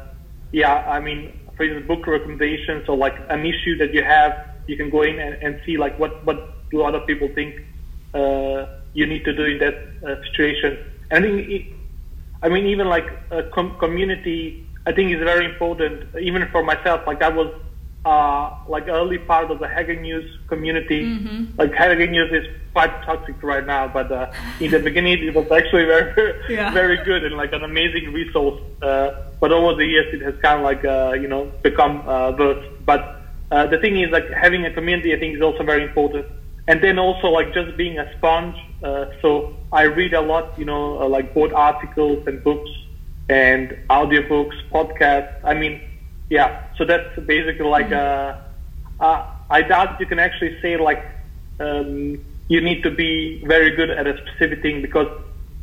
yeah, 0.51 0.75
I 0.87 0.99
mean 0.99 1.39
for 1.55 1.63
instance 1.63 1.87
book 1.87 2.05
recommendations 2.05 2.87
or 2.89 2.97
like 2.97 3.15
an 3.29 3.45
issue 3.45 3.77
that 3.77 3.93
you 3.93 4.03
have, 4.03 4.33
you 4.67 4.75
can 4.77 4.89
go 4.89 5.01
in 5.03 5.19
and, 5.19 5.35
and 5.41 5.61
see 5.65 5.77
like 5.77 5.97
what 5.97 6.23
what 6.25 6.69
do 6.69 6.83
other 6.83 6.99
people 7.01 7.29
think 7.33 7.55
uh, 8.13 8.65
you 8.93 9.05
need 9.05 9.23
to 9.25 9.33
do 9.33 9.43
in 9.43 9.57
that 9.59 9.75
uh, 10.05 10.21
situation. 10.23 10.77
And 11.09 11.25
I 11.25 11.27
think 11.27 11.49
it, 11.49 11.65
I 12.43 12.49
mean 12.49 12.65
even 12.67 12.87
like 12.87 13.07
a 13.31 13.43
com- 13.43 13.77
community, 13.79 14.67
I 14.85 14.91
think 14.91 15.11
is 15.11 15.23
very 15.23 15.45
important. 15.45 16.13
Even 16.19 16.47
for 16.51 16.61
myself, 16.63 17.01
like 17.07 17.21
I 17.21 17.29
was 17.29 17.49
uh, 18.05 18.57
like 18.67 18.87
early 18.87 19.17
part 19.17 19.51
of 19.51 19.59
the 19.59 19.67
Hacker 19.67 19.95
News 19.95 20.39
community. 20.47 21.03
Mm-hmm. 21.03 21.59
Like 21.59 21.73
Hacker 21.73 22.07
News 22.07 22.31
is 22.31 22.47
quite 22.73 23.03
toxic 23.03 23.41
right 23.43 23.65
now, 23.65 23.87
but 23.87 24.11
uh, 24.11 24.31
in 24.59 24.71
the 24.71 24.79
beginning 24.79 25.23
it 25.23 25.35
was 25.35 25.51
actually 25.51 25.85
very, 25.85 26.39
yeah. 26.53 26.71
very 26.71 27.03
good 27.03 27.23
and 27.23 27.35
like 27.35 27.53
an 27.53 27.63
amazing 27.63 28.11
resource. 28.11 28.59
Uh, 28.81 29.23
but 29.39 29.51
over 29.51 29.75
the 29.75 29.85
years 29.85 30.13
it 30.13 30.21
has 30.21 30.35
kind 30.41 30.59
of 30.59 30.63
like 30.63 30.83
uh, 30.83 31.13
you 31.13 31.27
know 31.27 31.51
become 31.61 32.07
uh, 32.07 32.31
worse. 32.31 32.65
But 32.85 33.21
uh, 33.51 33.67
the 33.67 33.77
thing 33.77 33.99
is 33.99 34.09
like 34.11 34.29
having 34.29 34.65
a 34.65 34.73
community, 34.73 35.13
I 35.13 35.19
think, 35.19 35.35
is 35.35 35.41
also 35.41 35.63
very 35.63 35.83
important. 35.83 36.25
And 36.67 36.81
then 36.81 36.97
also 36.97 37.27
like 37.27 37.53
just 37.53 37.75
being 37.77 37.99
a 37.99 38.11
sponge. 38.17 38.55
Uh, 38.83 39.07
so 39.21 39.55
I 39.71 39.83
read 39.83 40.13
a 40.13 40.21
lot, 40.21 40.57
you 40.57 40.65
know, 40.65 41.01
uh, 41.01 41.07
like 41.07 41.33
both 41.33 41.51
articles 41.53 42.25
and 42.27 42.43
books 42.43 42.69
and 43.29 43.77
audiobooks, 43.89 44.55
podcasts. 44.71 45.39
I 45.43 45.53
mean 45.53 45.81
yeah, 46.31 46.73
so 46.77 46.85
that's 46.85 47.13
basically 47.27 47.65
like 47.65 47.89
mm-hmm. 47.89 49.03
uh, 49.03 49.05
uh, 49.05 49.35
I 49.49 49.61
doubt 49.63 49.99
you 49.99 50.05
can 50.05 50.17
actually 50.17 50.59
say 50.61 50.77
like 50.77 51.03
um, 51.59 52.23
you 52.47 52.61
need 52.61 52.83
to 52.83 52.89
be 52.89 53.43
very 53.45 53.75
good 53.75 53.89
at 53.89 54.07
a 54.07 54.15
specific 54.21 54.61
thing 54.61 54.81
because 54.81 55.09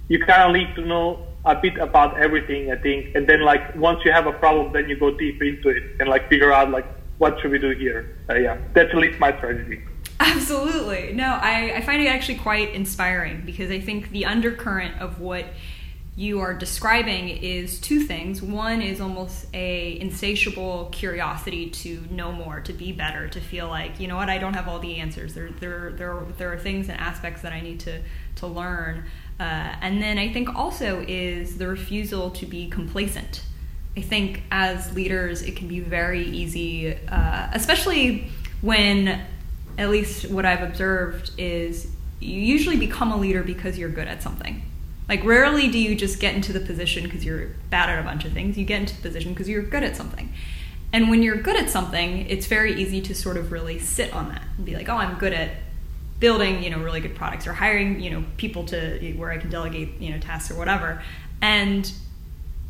you 0.08 0.18
kind 0.18 0.42
of 0.42 0.52
need 0.52 0.74
to 0.74 0.82
know 0.82 1.26
a 1.46 1.54
bit 1.54 1.78
about 1.78 2.18
everything, 2.18 2.70
I 2.70 2.76
think. 2.76 3.14
And 3.14 3.26
then 3.26 3.40
like 3.40 3.74
once 3.76 4.04
you 4.04 4.12
have 4.12 4.26
a 4.26 4.32
problem, 4.32 4.74
then 4.74 4.90
you 4.90 4.96
go 4.96 5.10
deep 5.10 5.40
into 5.40 5.70
it 5.70 5.82
and 6.00 6.08
like 6.10 6.28
figure 6.28 6.52
out 6.52 6.70
like 6.70 6.86
what 7.16 7.40
should 7.40 7.50
we 7.50 7.58
do 7.58 7.70
here. 7.70 8.18
Uh, 8.28 8.34
yeah, 8.34 8.58
that's 8.74 8.90
at 8.90 8.96
least 8.96 9.18
my 9.18 9.34
strategy. 9.38 9.80
Absolutely. 10.20 11.14
No, 11.14 11.38
I, 11.40 11.76
I 11.76 11.80
find 11.80 12.02
it 12.02 12.08
actually 12.08 12.36
quite 12.36 12.74
inspiring 12.74 13.42
because 13.46 13.70
I 13.70 13.80
think 13.80 14.10
the 14.10 14.26
undercurrent 14.26 15.00
of 15.00 15.18
what 15.18 15.46
you 16.18 16.40
are 16.40 16.52
describing 16.52 17.28
is 17.28 17.80
two 17.80 18.00
things. 18.00 18.42
One 18.42 18.82
is 18.82 19.00
almost 19.00 19.46
a 19.54 20.00
insatiable 20.00 20.88
curiosity 20.90 21.70
to 21.70 22.04
know 22.10 22.32
more, 22.32 22.58
to 22.62 22.72
be 22.72 22.90
better, 22.90 23.28
to 23.28 23.40
feel 23.40 23.68
like, 23.68 24.00
you 24.00 24.08
know 24.08 24.16
what, 24.16 24.28
I 24.28 24.38
don't 24.38 24.54
have 24.54 24.66
all 24.66 24.80
the 24.80 24.96
answers. 24.96 25.34
There, 25.34 25.50
there, 25.60 25.92
there, 25.92 26.16
there 26.36 26.52
are 26.52 26.58
things 26.58 26.88
and 26.88 26.98
aspects 26.98 27.42
that 27.42 27.52
I 27.52 27.60
need 27.60 27.78
to, 27.80 28.00
to 28.34 28.48
learn. 28.48 29.04
Uh, 29.38 29.76
and 29.80 30.02
then 30.02 30.18
I 30.18 30.32
think 30.32 30.52
also 30.56 31.04
is 31.06 31.56
the 31.56 31.68
refusal 31.68 32.30
to 32.30 32.46
be 32.46 32.68
complacent. 32.68 33.44
I 33.96 34.00
think 34.00 34.42
as 34.50 34.92
leaders, 34.96 35.42
it 35.42 35.54
can 35.54 35.68
be 35.68 35.78
very 35.78 36.24
easy, 36.24 36.98
uh, 37.06 37.48
especially 37.52 38.28
when, 38.60 39.24
at 39.78 39.88
least 39.88 40.28
what 40.32 40.44
I've 40.44 40.64
observed, 40.64 41.30
is 41.38 41.92
you 42.18 42.40
usually 42.40 42.76
become 42.76 43.12
a 43.12 43.16
leader 43.16 43.44
because 43.44 43.78
you're 43.78 43.88
good 43.88 44.08
at 44.08 44.20
something. 44.20 44.67
Like, 45.08 45.24
rarely 45.24 45.68
do 45.68 45.78
you 45.78 45.94
just 45.94 46.20
get 46.20 46.34
into 46.34 46.52
the 46.52 46.60
position 46.60 47.04
because 47.04 47.24
you're 47.24 47.48
bad 47.70 47.88
at 47.88 47.98
a 47.98 48.02
bunch 48.02 48.24
of 48.24 48.32
things. 48.32 48.58
You 48.58 48.64
get 48.64 48.80
into 48.80 48.96
the 48.96 49.02
position 49.02 49.32
because 49.32 49.48
you're 49.48 49.62
good 49.62 49.82
at 49.82 49.96
something. 49.96 50.32
And 50.92 51.10
when 51.10 51.22
you're 51.22 51.36
good 51.36 51.56
at 51.56 51.70
something, 51.70 52.26
it's 52.28 52.46
very 52.46 52.80
easy 52.80 53.00
to 53.02 53.14
sort 53.14 53.36
of 53.36 53.52
really 53.52 53.78
sit 53.78 54.12
on 54.12 54.28
that 54.28 54.42
and 54.56 54.66
be 54.66 54.74
like, 54.74 54.88
oh, 54.88 54.96
I'm 54.96 55.18
good 55.18 55.32
at 55.32 55.50
building, 56.20 56.62
you 56.62 56.70
know, 56.70 56.78
really 56.78 57.00
good 57.00 57.14
products 57.14 57.46
or 57.46 57.52
hiring, 57.52 58.00
you 58.00 58.10
know, 58.10 58.24
people 58.36 58.64
to 58.66 59.14
where 59.16 59.30
I 59.30 59.38
can 59.38 59.50
delegate, 59.50 60.00
you 60.00 60.10
know, 60.10 60.18
tasks 60.18 60.50
or 60.50 60.54
whatever. 60.56 61.02
And 61.40 61.90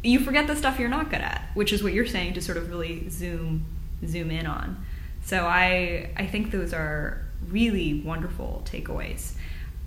you 0.03 0.21
forget 0.21 0.47
the 0.47 0.57
stuff 0.57 0.79
you're 0.79 0.89
not 0.89 1.11
good 1.11 1.21
at, 1.21 1.49
which 1.55 1.73
is 1.73 1.83
what 1.83 1.93
you're 1.93 2.07
saying 2.07 2.35
to 2.35 2.41
sort 2.41 2.59
of 2.59 2.71
really 2.71 3.09
zoom 3.09 3.65
zoom 4.07 4.31
in 4.31 4.47
on. 4.47 4.85
So 5.25 5.47
I 5.47 6.11
I 6.17 6.27
think 6.27 6.51
those 6.51 6.73
are 6.73 7.23
really 7.49 8.01
wonderful 8.01 8.63
takeaways. 8.65 9.35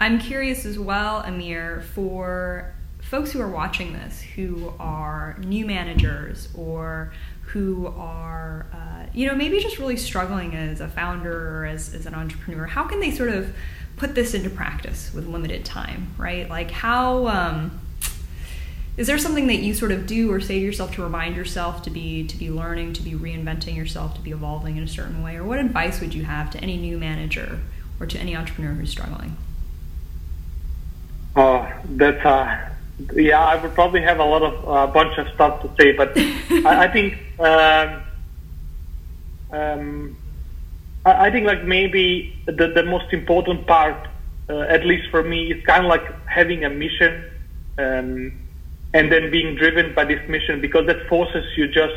I'm 0.01 0.17
curious 0.17 0.65
as 0.65 0.79
well, 0.79 1.19
Amir, 1.19 1.83
for 1.93 2.73
folks 3.03 3.31
who 3.31 3.39
are 3.39 3.47
watching 3.47 3.93
this 3.93 4.19
who 4.19 4.73
are 4.79 5.37
new 5.45 5.63
managers 5.63 6.49
or 6.55 7.13
who 7.43 7.85
are, 7.85 8.65
uh, 8.73 9.05
you 9.13 9.27
know, 9.27 9.35
maybe 9.35 9.59
just 9.59 9.77
really 9.77 9.97
struggling 9.97 10.55
as 10.55 10.81
a 10.81 10.87
founder 10.87 11.59
or 11.59 11.65
as, 11.67 11.93
as 11.93 12.07
an 12.07 12.15
entrepreneur, 12.15 12.65
how 12.65 12.83
can 12.85 12.99
they 12.99 13.11
sort 13.11 13.29
of 13.29 13.55
put 13.95 14.15
this 14.15 14.33
into 14.33 14.49
practice 14.49 15.13
with 15.13 15.27
limited 15.27 15.63
time, 15.63 16.15
right? 16.17 16.49
Like, 16.49 16.71
how. 16.71 17.27
Um, 17.27 17.79
is 18.97 19.05
there 19.07 19.19
something 19.19 19.47
that 19.47 19.59
you 19.59 19.73
sort 19.75 19.91
of 19.91 20.07
do 20.07 20.31
or 20.31 20.41
say 20.41 20.59
to 20.59 20.65
yourself 20.65 20.93
to 20.95 21.03
remind 21.03 21.35
yourself 21.35 21.83
to 21.83 21.89
be 21.89 22.25
to 22.27 22.37
be 22.37 22.51
learning 22.51 22.91
to 22.93 23.01
be 23.01 23.13
reinventing 23.13 23.75
yourself 23.75 24.15
to 24.15 24.21
be 24.21 24.31
evolving 24.31 24.75
in 24.75 24.83
a 24.83 24.87
certain 24.87 25.23
way 25.23 25.37
or 25.37 25.45
what 25.45 25.59
advice 25.59 26.01
would 26.01 26.13
you 26.13 26.25
have 26.25 26.51
to 26.51 26.59
any 26.59 26.75
new 26.75 26.97
manager 26.97 27.61
or 28.01 28.05
to 28.05 28.19
any 28.19 28.35
entrepreneur 28.35 28.73
who's 28.73 28.89
struggling 28.89 29.37
Oh, 31.35 31.71
that's 31.85 32.25
uh, 32.25 32.69
yeah. 33.13 33.39
I 33.39 33.55
would 33.61 33.73
probably 33.73 34.01
have 34.01 34.19
a 34.19 34.25
lot 34.25 34.43
of 34.43 34.63
a 34.63 34.67
uh, 34.67 34.87
bunch 34.87 35.17
of 35.17 35.27
stuff 35.33 35.61
to 35.61 35.69
say, 35.79 35.93
but 35.93 36.11
I, 36.17 36.85
I, 36.85 36.87
think 36.87 37.17
um, 37.39 38.03
um, 39.51 40.17
I, 41.05 41.27
I, 41.27 41.31
think 41.31 41.45
like 41.45 41.63
maybe 41.63 42.35
the 42.45 42.67
the 42.67 42.83
most 42.83 43.13
important 43.13 43.65
part, 43.65 44.07
uh, 44.49 44.59
at 44.61 44.85
least 44.85 45.09
for 45.09 45.23
me, 45.23 45.51
is 45.51 45.63
kind 45.65 45.85
of 45.85 45.89
like 45.89 46.05
having 46.25 46.65
a 46.65 46.69
mission, 46.69 47.23
um, 47.77 48.33
and 48.93 49.11
then 49.11 49.31
being 49.31 49.55
driven 49.55 49.93
by 49.93 50.03
this 50.03 50.27
mission 50.27 50.59
because 50.59 50.85
that 50.87 51.07
forces 51.07 51.45
you 51.55 51.67
just 51.67 51.95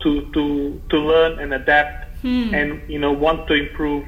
to 0.00 0.22
to 0.32 0.80
to 0.88 0.98
learn 0.98 1.38
and 1.38 1.52
adapt, 1.52 2.18
hmm. 2.22 2.54
and 2.54 2.80
you 2.88 2.98
know 2.98 3.12
want 3.12 3.46
to 3.48 3.54
improve 3.54 4.06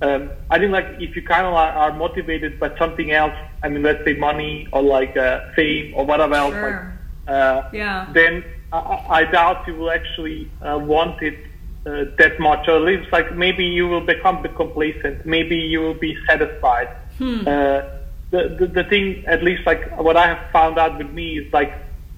um, 0.00 0.30
I 0.50 0.58
think 0.58 0.72
like 0.72 0.86
if 1.00 1.16
you 1.16 1.22
kind 1.22 1.46
of 1.46 1.54
are 1.54 1.92
motivated 1.92 2.60
by 2.60 2.76
something 2.78 3.10
else, 3.10 3.34
I 3.62 3.68
mean, 3.68 3.82
let's 3.82 4.04
say 4.04 4.14
money 4.14 4.68
or 4.72 4.82
like 4.82 5.16
uh, 5.16 5.52
fame 5.54 5.92
or 5.94 6.06
whatever 6.06 6.34
else, 6.34 6.54
sure. 6.54 6.96
like, 7.26 7.34
uh, 7.34 7.68
yeah. 7.72 8.08
then 8.12 8.44
I, 8.72 9.06
I, 9.08 9.24
doubt 9.24 9.66
you 9.66 9.74
will 9.74 9.90
actually 9.90 10.50
uh, 10.62 10.78
want 10.78 11.22
it 11.22 11.38
uh, 11.84 12.04
that 12.18 12.38
much. 12.38 12.68
Or 12.68 12.76
at 12.76 12.82
least 12.82 13.12
like 13.12 13.34
maybe 13.34 13.64
you 13.64 13.88
will 13.88 14.00
become 14.00 14.42
complacent. 14.56 15.26
Maybe 15.26 15.56
you 15.56 15.80
will 15.80 15.94
be 15.94 16.16
satisfied. 16.26 16.88
Hmm. 17.18 17.40
Uh, 17.40 17.82
the, 18.30 18.56
the 18.58 18.66
the 18.66 18.84
thing, 18.84 19.24
at 19.26 19.42
least 19.42 19.66
like 19.66 19.98
what 19.98 20.16
I 20.16 20.26
have 20.26 20.50
found 20.52 20.78
out 20.78 20.98
with 20.98 21.10
me 21.10 21.38
is 21.38 21.52
like 21.52 21.72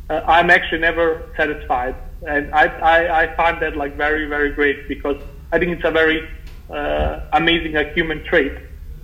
uh, 0.08 0.22
I'm 0.26 0.50
actually 0.50 0.80
never 0.80 1.30
satisfied, 1.36 1.94
and 2.26 2.52
I, 2.52 2.66
I 2.66 3.22
I 3.22 3.36
find 3.36 3.62
that 3.62 3.76
like 3.76 3.96
very 3.96 4.26
very 4.26 4.50
great 4.50 4.88
because 4.88 5.22
I 5.52 5.58
think 5.58 5.72
it's 5.76 5.84
a 5.84 5.90
very 5.90 6.28
uh, 6.68 7.20
amazing 7.32 7.76
a 7.76 7.84
human 7.92 8.24
trait. 8.24 8.52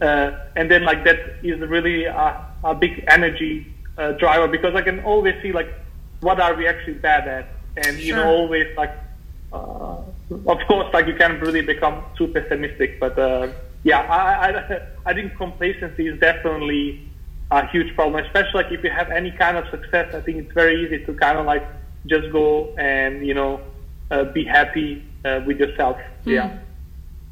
Uh, 0.00 0.32
and 0.56 0.70
then 0.70 0.84
like 0.84 1.04
that 1.04 1.18
is 1.42 1.58
really 1.60 2.04
a, 2.04 2.46
a 2.64 2.74
big 2.74 3.04
energy 3.08 3.74
uh, 3.96 4.12
driver 4.12 4.46
because 4.46 4.74
I 4.74 4.82
can 4.82 5.00
always 5.04 5.34
see 5.42 5.52
like 5.52 5.68
what 6.20 6.40
are 6.40 6.54
we 6.54 6.66
actually 6.66 6.94
bad 6.94 7.26
at, 7.26 7.48
and 7.76 7.98
you 7.98 8.14
know 8.14 8.26
always 8.28 8.76
like 8.76 8.92
uh, 9.52 9.98
of 10.46 10.58
course 10.68 10.92
like 10.92 11.06
you 11.06 11.14
can 11.14 11.40
really 11.40 11.62
become 11.62 12.04
too 12.16 12.28
pessimistic, 12.28 13.00
but 13.00 13.18
uh, 13.18 13.48
yeah, 13.84 14.00
I, 14.00 14.48
I 14.50 14.82
I 15.06 15.14
think 15.14 15.36
complacency 15.36 16.08
is 16.08 16.20
definitely 16.20 17.08
a 17.50 17.66
huge 17.66 17.94
problem, 17.94 18.22
especially 18.24 18.64
like 18.64 18.72
if 18.72 18.82
you 18.84 18.90
have 18.90 19.10
any 19.10 19.30
kind 19.30 19.56
of 19.56 19.68
success. 19.70 20.14
I 20.14 20.20
think 20.20 20.38
it's 20.38 20.52
very 20.52 20.84
easy 20.84 21.04
to 21.06 21.14
kind 21.14 21.38
of 21.38 21.46
like 21.46 21.66
just 22.06 22.30
go 22.32 22.74
and 22.76 23.26
you 23.26 23.34
know 23.34 23.60
uh, 24.10 24.24
be 24.24 24.44
happy 24.44 25.04
uh, 25.24 25.40
with 25.46 25.58
yourself. 25.58 25.96
Mm. 26.24 26.32
Yeah. 26.32 26.58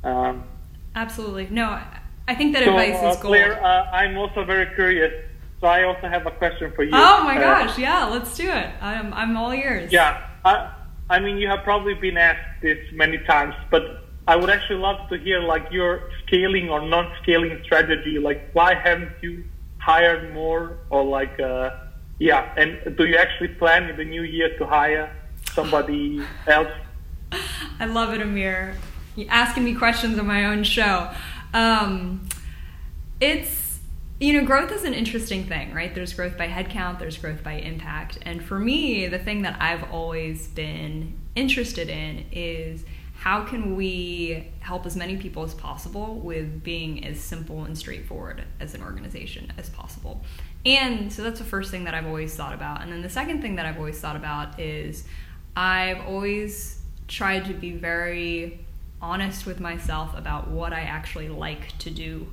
Um, 0.02 0.44
Absolutely. 0.94 1.48
No, 1.50 1.80
I 2.26 2.34
think 2.34 2.54
that 2.54 2.64
so, 2.64 2.70
advice 2.70 2.96
is 2.96 3.02
uh, 3.02 3.20
gold. 3.20 3.34
Claire, 3.34 3.62
uh, 3.62 3.90
I'm 3.90 4.16
also 4.16 4.44
very 4.44 4.74
curious. 4.74 5.12
So 5.60 5.68
I 5.68 5.84
also 5.84 6.08
have 6.08 6.26
a 6.26 6.30
question 6.30 6.72
for 6.74 6.82
you. 6.82 6.90
Oh 6.92 7.24
my 7.24 7.36
uh, 7.38 7.40
gosh, 7.40 7.78
yeah, 7.78 8.04
let's 8.04 8.36
do 8.36 8.48
it. 8.50 8.70
I'm, 8.80 9.14
I'm 9.14 9.36
all 9.36 9.52
ears. 9.52 9.92
Yeah, 9.92 10.28
I, 10.44 10.70
I 11.08 11.20
mean, 11.20 11.38
you 11.38 11.48
have 11.48 11.64
probably 11.64 11.94
been 11.94 12.18
asked 12.18 12.60
this 12.60 12.78
many 12.92 13.18
times, 13.18 13.54
but 13.70 14.04
I 14.26 14.36
would 14.36 14.50
actually 14.50 14.80
love 14.80 15.08
to 15.10 15.18
hear 15.18 15.40
like 15.40 15.70
your 15.70 16.10
scaling 16.26 16.70
or 16.70 16.86
non-scaling 16.86 17.60
strategy. 17.64 18.18
Like, 18.18 18.50
why 18.52 18.74
haven't 18.74 19.12
you 19.22 19.44
hired 19.78 20.32
more, 20.32 20.78
or 20.90 21.04
like, 21.04 21.38
uh, 21.40 21.70
yeah, 22.18 22.52
and 22.56 22.96
do 22.96 23.04
you 23.04 23.16
actually 23.16 23.48
plan 23.48 23.88
in 23.90 23.96
the 23.96 24.04
new 24.04 24.22
year 24.22 24.56
to 24.58 24.66
hire 24.66 25.14
somebody 25.52 26.22
else? 26.46 26.72
I 27.80 27.86
love 27.86 28.14
it, 28.14 28.22
Amir 28.22 28.76
You're 29.16 29.30
asking 29.30 29.64
me 29.64 29.74
questions 29.74 30.18
on 30.18 30.26
my 30.26 30.46
own 30.46 30.62
show. 30.62 31.10
Um, 31.54 32.28
it's 33.20 33.78
you 34.20 34.32
know 34.32 34.46
growth 34.46 34.70
is 34.70 34.84
an 34.84 34.94
interesting 34.94 35.46
thing 35.46 35.72
right? 35.72 35.94
There's 35.94 36.12
growth 36.12 36.36
by 36.36 36.48
headcount 36.48 36.98
there's 36.98 37.16
growth 37.16 37.42
by 37.42 37.54
impact. 37.54 38.18
And 38.22 38.44
for 38.44 38.58
me 38.58 39.06
the 39.08 39.18
thing 39.18 39.42
that 39.42 39.56
i've 39.60 39.90
always 39.90 40.48
been 40.48 41.18
interested 41.34 41.88
in 41.88 42.26
is 42.32 42.84
how 43.14 43.44
can 43.44 43.76
we 43.76 44.52
help 44.60 44.84
as 44.84 44.96
many 44.96 45.16
people 45.16 45.44
as 45.44 45.54
possible 45.54 46.16
with 46.16 46.62
being 46.62 47.04
as 47.06 47.18
simple 47.20 47.64
and 47.64 47.78
straightforward 47.78 48.44
as 48.60 48.74
an 48.74 48.82
organization 48.82 49.52
as 49.56 49.70
possible. 49.70 50.22
And 50.66 51.12
so 51.12 51.22
that's 51.22 51.38
the 51.38 51.44
first 51.46 51.70
thing 51.70 51.84
that 51.84 51.94
i've 51.94 52.06
always 52.06 52.34
thought 52.34 52.52
about. 52.52 52.82
And 52.82 52.92
then 52.92 53.02
the 53.02 53.08
second 53.08 53.40
thing 53.40 53.56
that 53.56 53.66
i've 53.66 53.78
always 53.78 54.00
thought 54.00 54.16
about 54.16 54.60
is 54.60 55.04
i've 55.56 56.00
always 56.06 56.80
tried 57.06 57.44
to 57.46 57.54
be 57.54 57.72
very 57.72 58.64
honest 59.04 59.44
with 59.44 59.60
myself 59.60 60.16
about 60.16 60.48
what 60.48 60.72
I 60.72 60.80
actually 60.80 61.28
like 61.28 61.76
to 61.78 61.90
do. 61.90 62.26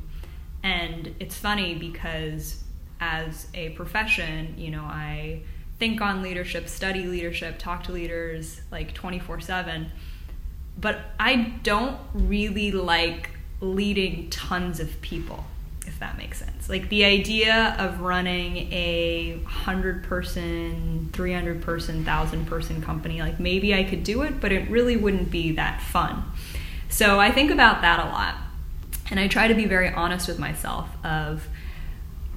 And 0.64 1.14
it's 1.20 1.36
funny 1.36 1.76
because 1.76 2.64
as 3.02 3.48
a 3.54 3.70
profession, 3.70 4.56
you 4.58 4.72
know, 4.72 4.84
I 4.84 5.42
think 5.80 6.00
on 6.00 6.22
leadership, 6.22 6.70
study 6.70 7.04
leadership, 7.08 7.60
talk 7.60 7.84
to 7.86 7.92
leaders 7.92 8.62
like 8.72 8.94
24 8.94 9.42
7. 9.42 9.92
But 10.80 11.00
I 11.20 11.54
don't 11.64 12.00
really 12.14 12.72
like 12.72 13.32
leading 13.60 14.30
tons 14.30 14.80
of 14.80 15.02
people, 15.02 15.44
if 15.86 16.00
that 16.00 16.18
makes 16.18 16.40
sense. 16.40 16.70
Like 16.70 16.88
the 16.88 17.04
idea 17.04 17.76
of 17.78 18.00
running 18.00 18.72
a 18.72 19.40
100 19.44 20.04
person, 20.06 21.10
300 21.12 21.62
person, 21.62 21.98
1,000 21.98 22.46
person 22.46 22.82
company, 22.82 23.22
like 23.22 23.40
maybe 23.40 23.74
I 23.74 23.84
could 23.84 24.06
do 24.06 24.22
it, 24.22 24.40
but 24.40 24.54
it 24.54 24.70
really 24.70 24.96
wouldn't 24.96 25.30
be 25.30 25.52
that 25.54 25.82
fun. 25.82 26.24
So 26.92 27.20
I 27.20 27.32
think 27.32 27.52
about 27.52 27.82
that 27.82 28.00
a 28.00 28.10
lot. 28.10 28.36
And 29.10 29.20
I 29.20 29.28
try 29.28 29.48
to 29.48 29.56
be 29.56 29.66
very 29.66 29.90
honest 29.90 30.28
with 30.28 30.38
myself 30.38 30.90
of, 31.04 31.48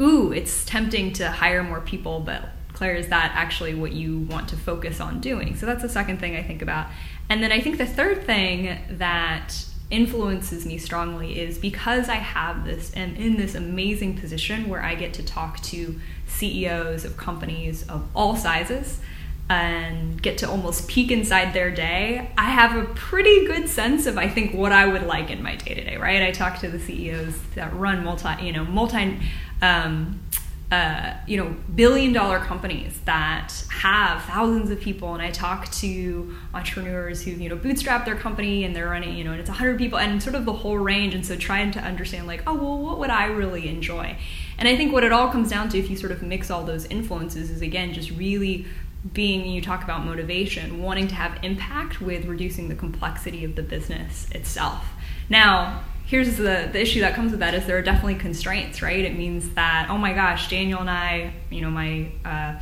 ooh, 0.00 0.32
it's 0.32 0.64
tempting 0.64 1.12
to 1.14 1.30
hire 1.30 1.62
more 1.62 1.80
people, 1.80 2.20
but 2.20 2.48
Claire, 2.72 2.94
is 2.94 3.08
that 3.08 3.32
actually 3.34 3.74
what 3.74 3.92
you 3.92 4.20
want 4.20 4.48
to 4.48 4.56
focus 4.56 5.00
on 5.00 5.20
doing? 5.20 5.56
So 5.56 5.66
that's 5.66 5.82
the 5.82 5.88
second 5.88 6.18
thing 6.18 6.36
I 6.36 6.42
think 6.42 6.62
about. 6.62 6.88
And 7.28 7.42
then 7.42 7.52
I 7.52 7.60
think 7.60 7.78
the 7.78 7.86
third 7.86 8.24
thing 8.24 8.78
that 8.90 9.66
influences 9.90 10.64
me 10.64 10.78
strongly 10.78 11.38
is 11.38 11.58
because 11.58 12.08
I 12.08 12.16
have 12.16 12.64
this 12.64 12.92
am 12.96 13.14
in 13.16 13.36
this 13.36 13.54
amazing 13.54 14.18
position 14.18 14.68
where 14.68 14.82
I 14.82 14.94
get 14.94 15.14
to 15.14 15.22
talk 15.24 15.60
to 15.64 16.00
CEOs 16.26 17.04
of 17.04 17.16
companies 17.16 17.86
of 17.88 18.08
all 18.14 18.36
sizes 18.36 19.00
and 19.48 20.20
get 20.22 20.38
to 20.38 20.48
almost 20.48 20.88
peek 20.88 21.10
inside 21.10 21.52
their 21.52 21.70
day, 21.70 22.30
I 22.38 22.44
have 22.50 22.76
a 22.76 22.86
pretty 22.94 23.46
good 23.46 23.68
sense 23.68 24.06
of 24.06 24.16
I 24.16 24.28
think 24.28 24.54
what 24.54 24.72
I 24.72 24.86
would 24.86 25.06
like 25.06 25.30
in 25.30 25.42
my 25.42 25.56
day 25.56 25.74
to 25.74 25.84
day. 25.84 25.96
Right? 25.96 26.22
I 26.22 26.30
talk 26.30 26.58
to 26.60 26.68
the 26.68 26.78
CEOs 26.78 27.38
that 27.54 27.74
run 27.74 28.04
multi, 28.04 28.42
you 28.42 28.52
know, 28.52 28.64
multi. 28.64 29.18
Um, 29.60 30.20
uh, 30.72 31.14
you 31.26 31.36
know, 31.36 31.54
billion 31.74 32.12
dollar 32.12 32.40
companies 32.40 32.98
that 33.04 33.52
have 33.70 34.22
thousands 34.22 34.70
of 34.70 34.80
people, 34.80 35.12
and 35.14 35.22
I 35.22 35.30
talk 35.30 35.70
to 35.72 36.34
entrepreneurs 36.52 37.22
who 37.22 37.30
you 37.30 37.48
know 37.48 37.54
bootstrap 37.54 38.04
their 38.04 38.16
company 38.16 38.64
and 38.64 38.74
they're 38.74 38.88
running, 38.88 39.16
you 39.16 39.22
know, 39.22 39.30
and 39.30 39.38
it's 39.40 39.48
100 39.48 39.78
people 39.78 39.98
and 39.98 40.20
sort 40.20 40.34
of 40.34 40.44
the 40.46 40.52
whole 40.52 40.78
range. 40.78 41.14
And 41.14 41.24
so 41.24 41.36
trying 41.36 41.70
to 41.72 41.80
understand, 41.80 42.26
like, 42.26 42.42
oh, 42.46 42.54
well, 42.54 42.78
what 42.78 42.98
would 42.98 43.10
I 43.10 43.26
really 43.26 43.68
enjoy? 43.68 44.16
And 44.58 44.66
I 44.66 44.76
think 44.76 44.92
what 44.92 45.04
it 45.04 45.12
all 45.12 45.28
comes 45.28 45.50
down 45.50 45.68
to, 45.68 45.78
if 45.78 45.90
you 45.90 45.96
sort 45.96 46.10
of 46.10 46.22
mix 46.22 46.50
all 46.50 46.64
those 46.64 46.86
influences, 46.86 47.50
is 47.50 47.60
again 47.60 47.92
just 47.92 48.10
really 48.10 48.66
being 49.12 49.46
you 49.46 49.60
talk 49.60 49.84
about 49.84 50.04
motivation, 50.04 50.82
wanting 50.82 51.08
to 51.08 51.14
have 51.14 51.38
impact 51.42 52.00
with 52.00 52.24
reducing 52.24 52.68
the 52.68 52.74
complexity 52.74 53.44
of 53.44 53.54
the 53.54 53.62
business 53.62 54.28
itself. 54.30 54.86
Now, 55.28 55.82
here's 56.06 56.36
the, 56.36 56.68
the 56.72 56.80
issue 56.80 57.00
that 57.00 57.14
comes 57.14 57.30
with 57.30 57.40
that 57.40 57.54
is 57.54 57.66
there 57.66 57.76
are 57.76 57.82
definitely 57.82 58.16
constraints, 58.16 58.80
right? 58.82 59.04
It 59.04 59.16
means 59.16 59.50
that, 59.54 59.88
oh 59.90 59.98
my 59.98 60.12
gosh, 60.12 60.48
Daniel 60.48 60.80
and 60.80 60.90
I, 60.90 61.34
you 61.50 61.60
know, 61.60 61.70
my 61.70 62.12
uh, 62.24 62.60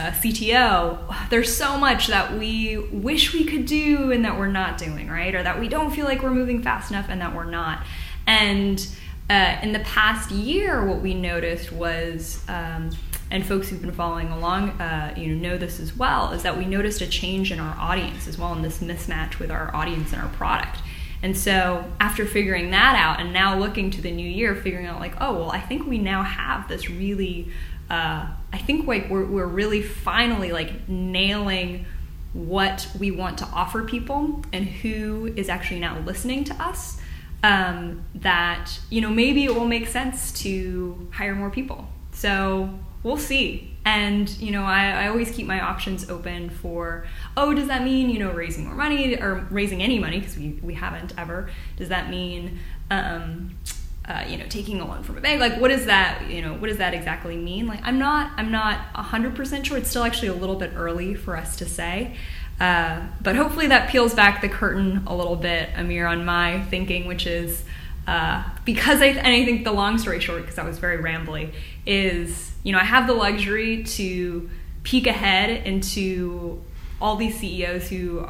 uh, 0.00 0.10
CTO, 0.12 1.28
there's 1.30 1.54
so 1.54 1.78
much 1.78 2.08
that 2.08 2.34
we 2.34 2.78
wish 2.78 3.32
we 3.32 3.44
could 3.44 3.66
do 3.66 4.12
and 4.12 4.24
that 4.24 4.38
we're 4.38 4.46
not 4.46 4.78
doing, 4.78 5.08
right? 5.08 5.34
Or 5.34 5.42
that 5.42 5.58
we 5.58 5.68
don't 5.68 5.90
feel 5.90 6.04
like 6.04 6.22
we're 6.22 6.30
moving 6.30 6.62
fast 6.62 6.90
enough 6.90 7.06
and 7.08 7.20
that 7.20 7.34
we're 7.34 7.44
not. 7.44 7.84
And 8.26 8.86
uh, 9.30 9.58
in 9.62 9.72
the 9.72 9.80
past 9.80 10.30
year, 10.30 10.84
what 10.84 11.00
we 11.00 11.14
noticed 11.14 11.72
was, 11.72 12.42
um, 12.48 12.90
and 13.30 13.44
folks 13.44 13.68
who've 13.68 13.80
been 13.80 13.92
following 13.92 14.28
along, 14.28 14.70
uh, 14.80 15.14
you 15.16 15.34
know, 15.34 15.50
know 15.50 15.58
this 15.58 15.80
as 15.80 15.96
well, 15.96 16.32
is 16.32 16.42
that 16.42 16.56
we 16.56 16.64
noticed 16.64 17.00
a 17.00 17.06
change 17.06 17.52
in 17.52 17.60
our 17.60 17.76
audience 17.78 18.26
as 18.26 18.38
well, 18.38 18.52
in 18.54 18.62
this 18.62 18.78
mismatch 18.78 19.38
with 19.38 19.50
our 19.50 19.74
audience 19.74 20.12
and 20.12 20.22
our 20.22 20.28
product. 20.30 20.78
And 21.22 21.36
so 21.36 21.84
after 22.00 22.24
figuring 22.24 22.70
that 22.70 22.94
out 22.94 23.20
and 23.20 23.32
now 23.32 23.58
looking 23.58 23.90
to 23.90 24.00
the 24.00 24.10
new 24.10 24.28
year, 24.28 24.54
figuring 24.54 24.86
out 24.86 25.00
like, 25.00 25.14
oh, 25.20 25.34
well, 25.34 25.50
I 25.50 25.60
think 25.60 25.86
we 25.86 25.98
now 25.98 26.22
have 26.22 26.68
this 26.68 26.88
really, 26.88 27.48
uh, 27.90 28.28
I 28.52 28.58
think 28.58 28.86
like 28.86 29.10
we're, 29.10 29.26
we're 29.26 29.46
really 29.46 29.82
finally 29.82 30.52
like 30.52 30.88
nailing 30.88 31.86
what 32.32 32.88
we 32.98 33.10
want 33.10 33.38
to 33.38 33.46
offer 33.46 33.82
people 33.84 34.42
and 34.52 34.66
who 34.66 35.32
is 35.34 35.48
actually 35.48 35.80
now 35.80 35.98
listening 36.00 36.44
to 36.44 36.54
us. 36.54 37.00
Um, 37.42 38.04
that, 38.16 38.80
you 38.90 39.00
know, 39.00 39.10
maybe 39.10 39.44
it 39.44 39.54
will 39.54 39.68
make 39.68 39.86
sense 39.86 40.32
to 40.42 41.08
hire 41.12 41.36
more 41.36 41.50
people. 41.50 41.88
So 42.10 42.68
we'll 43.02 43.16
see. 43.16 43.74
And 43.84 44.28
you 44.38 44.50
know, 44.50 44.64
I, 44.64 45.04
I, 45.04 45.08
always 45.08 45.30
keep 45.30 45.46
my 45.46 45.60
options 45.60 46.10
open 46.10 46.50
for, 46.50 47.06
oh, 47.36 47.54
does 47.54 47.68
that 47.68 47.82
mean 47.82 48.10
you 48.10 48.18
know 48.18 48.30
raising 48.30 48.66
more 48.66 48.74
money 48.74 49.16
or 49.16 49.46
raising 49.50 49.82
any 49.82 49.98
money 49.98 50.18
because 50.18 50.36
we 50.36 50.58
we 50.62 50.74
haven't 50.74 51.14
ever? 51.16 51.50
Does 51.76 51.88
that 51.88 52.10
mean 52.10 52.58
um, 52.90 53.56
uh, 54.04 54.24
you 54.28 54.36
know 54.36 54.46
taking 54.48 54.80
a 54.80 54.86
loan 54.86 55.02
from 55.02 55.16
a 55.16 55.20
bank? 55.20 55.40
Like, 55.40 55.58
what 55.60 55.68
does 55.68 55.86
that 55.86 56.28
you 56.28 56.42
know 56.42 56.54
what 56.54 56.68
does 56.68 56.78
that 56.78 56.92
exactly 56.92 57.36
mean? 57.36 57.66
Like, 57.66 57.80
I'm 57.82 57.98
not 57.98 58.32
I'm 58.36 58.50
not 58.50 58.78
hundred 58.94 59.34
percent 59.34 59.66
sure. 59.66 59.78
It's 59.78 59.88
still 59.88 60.04
actually 60.04 60.28
a 60.28 60.34
little 60.34 60.56
bit 60.56 60.72
early 60.74 61.14
for 61.14 61.36
us 61.36 61.56
to 61.56 61.66
say. 61.66 62.16
Uh, 62.60 63.06
but 63.22 63.36
hopefully 63.36 63.68
that 63.68 63.88
peels 63.88 64.14
back 64.14 64.40
the 64.40 64.48
curtain 64.48 65.04
a 65.06 65.14
little 65.14 65.36
bit, 65.36 65.70
Amir, 65.76 66.06
on 66.06 66.24
my 66.24 66.60
thinking, 66.64 67.06
which 67.06 67.24
is 67.24 67.62
uh, 68.08 68.42
because 68.64 69.02
I, 69.02 69.08
and 69.08 69.26
I 69.26 69.44
think 69.44 69.64
the 69.64 69.72
long 69.72 69.98
story 69.98 70.18
short, 70.18 70.40
because 70.40 70.56
that 70.56 70.64
was 70.64 70.78
very 70.78 70.96
rambly, 70.96 71.52
is 71.84 72.52
you 72.62 72.72
know 72.72 72.78
I 72.78 72.84
have 72.84 73.06
the 73.06 73.12
luxury 73.12 73.84
to 73.84 74.48
peek 74.82 75.06
ahead 75.06 75.66
into 75.66 76.64
all 77.02 77.16
these 77.16 77.38
CEOs 77.38 77.90
who 77.90 78.26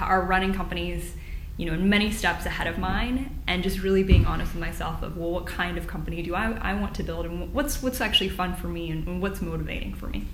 are 0.00 0.22
running 0.22 0.52
companies, 0.52 1.14
you 1.56 1.66
know, 1.66 1.74
in 1.74 1.88
many 1.88 2.10
steps 2.10 2.46
ahead 2.46 2.66
of 2.66 2.78
mine, 2.78 3.40
and 3.46 3.62
just 3.62 3.78
really 3.78 4.02
being 4.02 4.26
honest 4.26 4.54
with 4.54 4.60
myself 4.60 5.04
of 5.04 5.16
well, 5.16 5.30
what 5.30 5.46
kind 5.46 5.78
of 5.78 5.86
company 5.86 6.20
do 6.22 6.34
I, 6.34 6.50
I 6.60 6.74
want 6.74 6.96
to 6.96 7.04
build, 7.04 7.24
and 7.24 7.54
what's 7.54 7.80
what's 7.80 8.00
actually 8.00 8.30
fun 8.30 8.56
for 8.56 8.66
me, 8.66 8.90
and, 8.90 9.06
and 9.06 9.22
what's 9.22 9.40
motivating 9.40 9.94
for 9.94 10.08
me. 10.08 10.24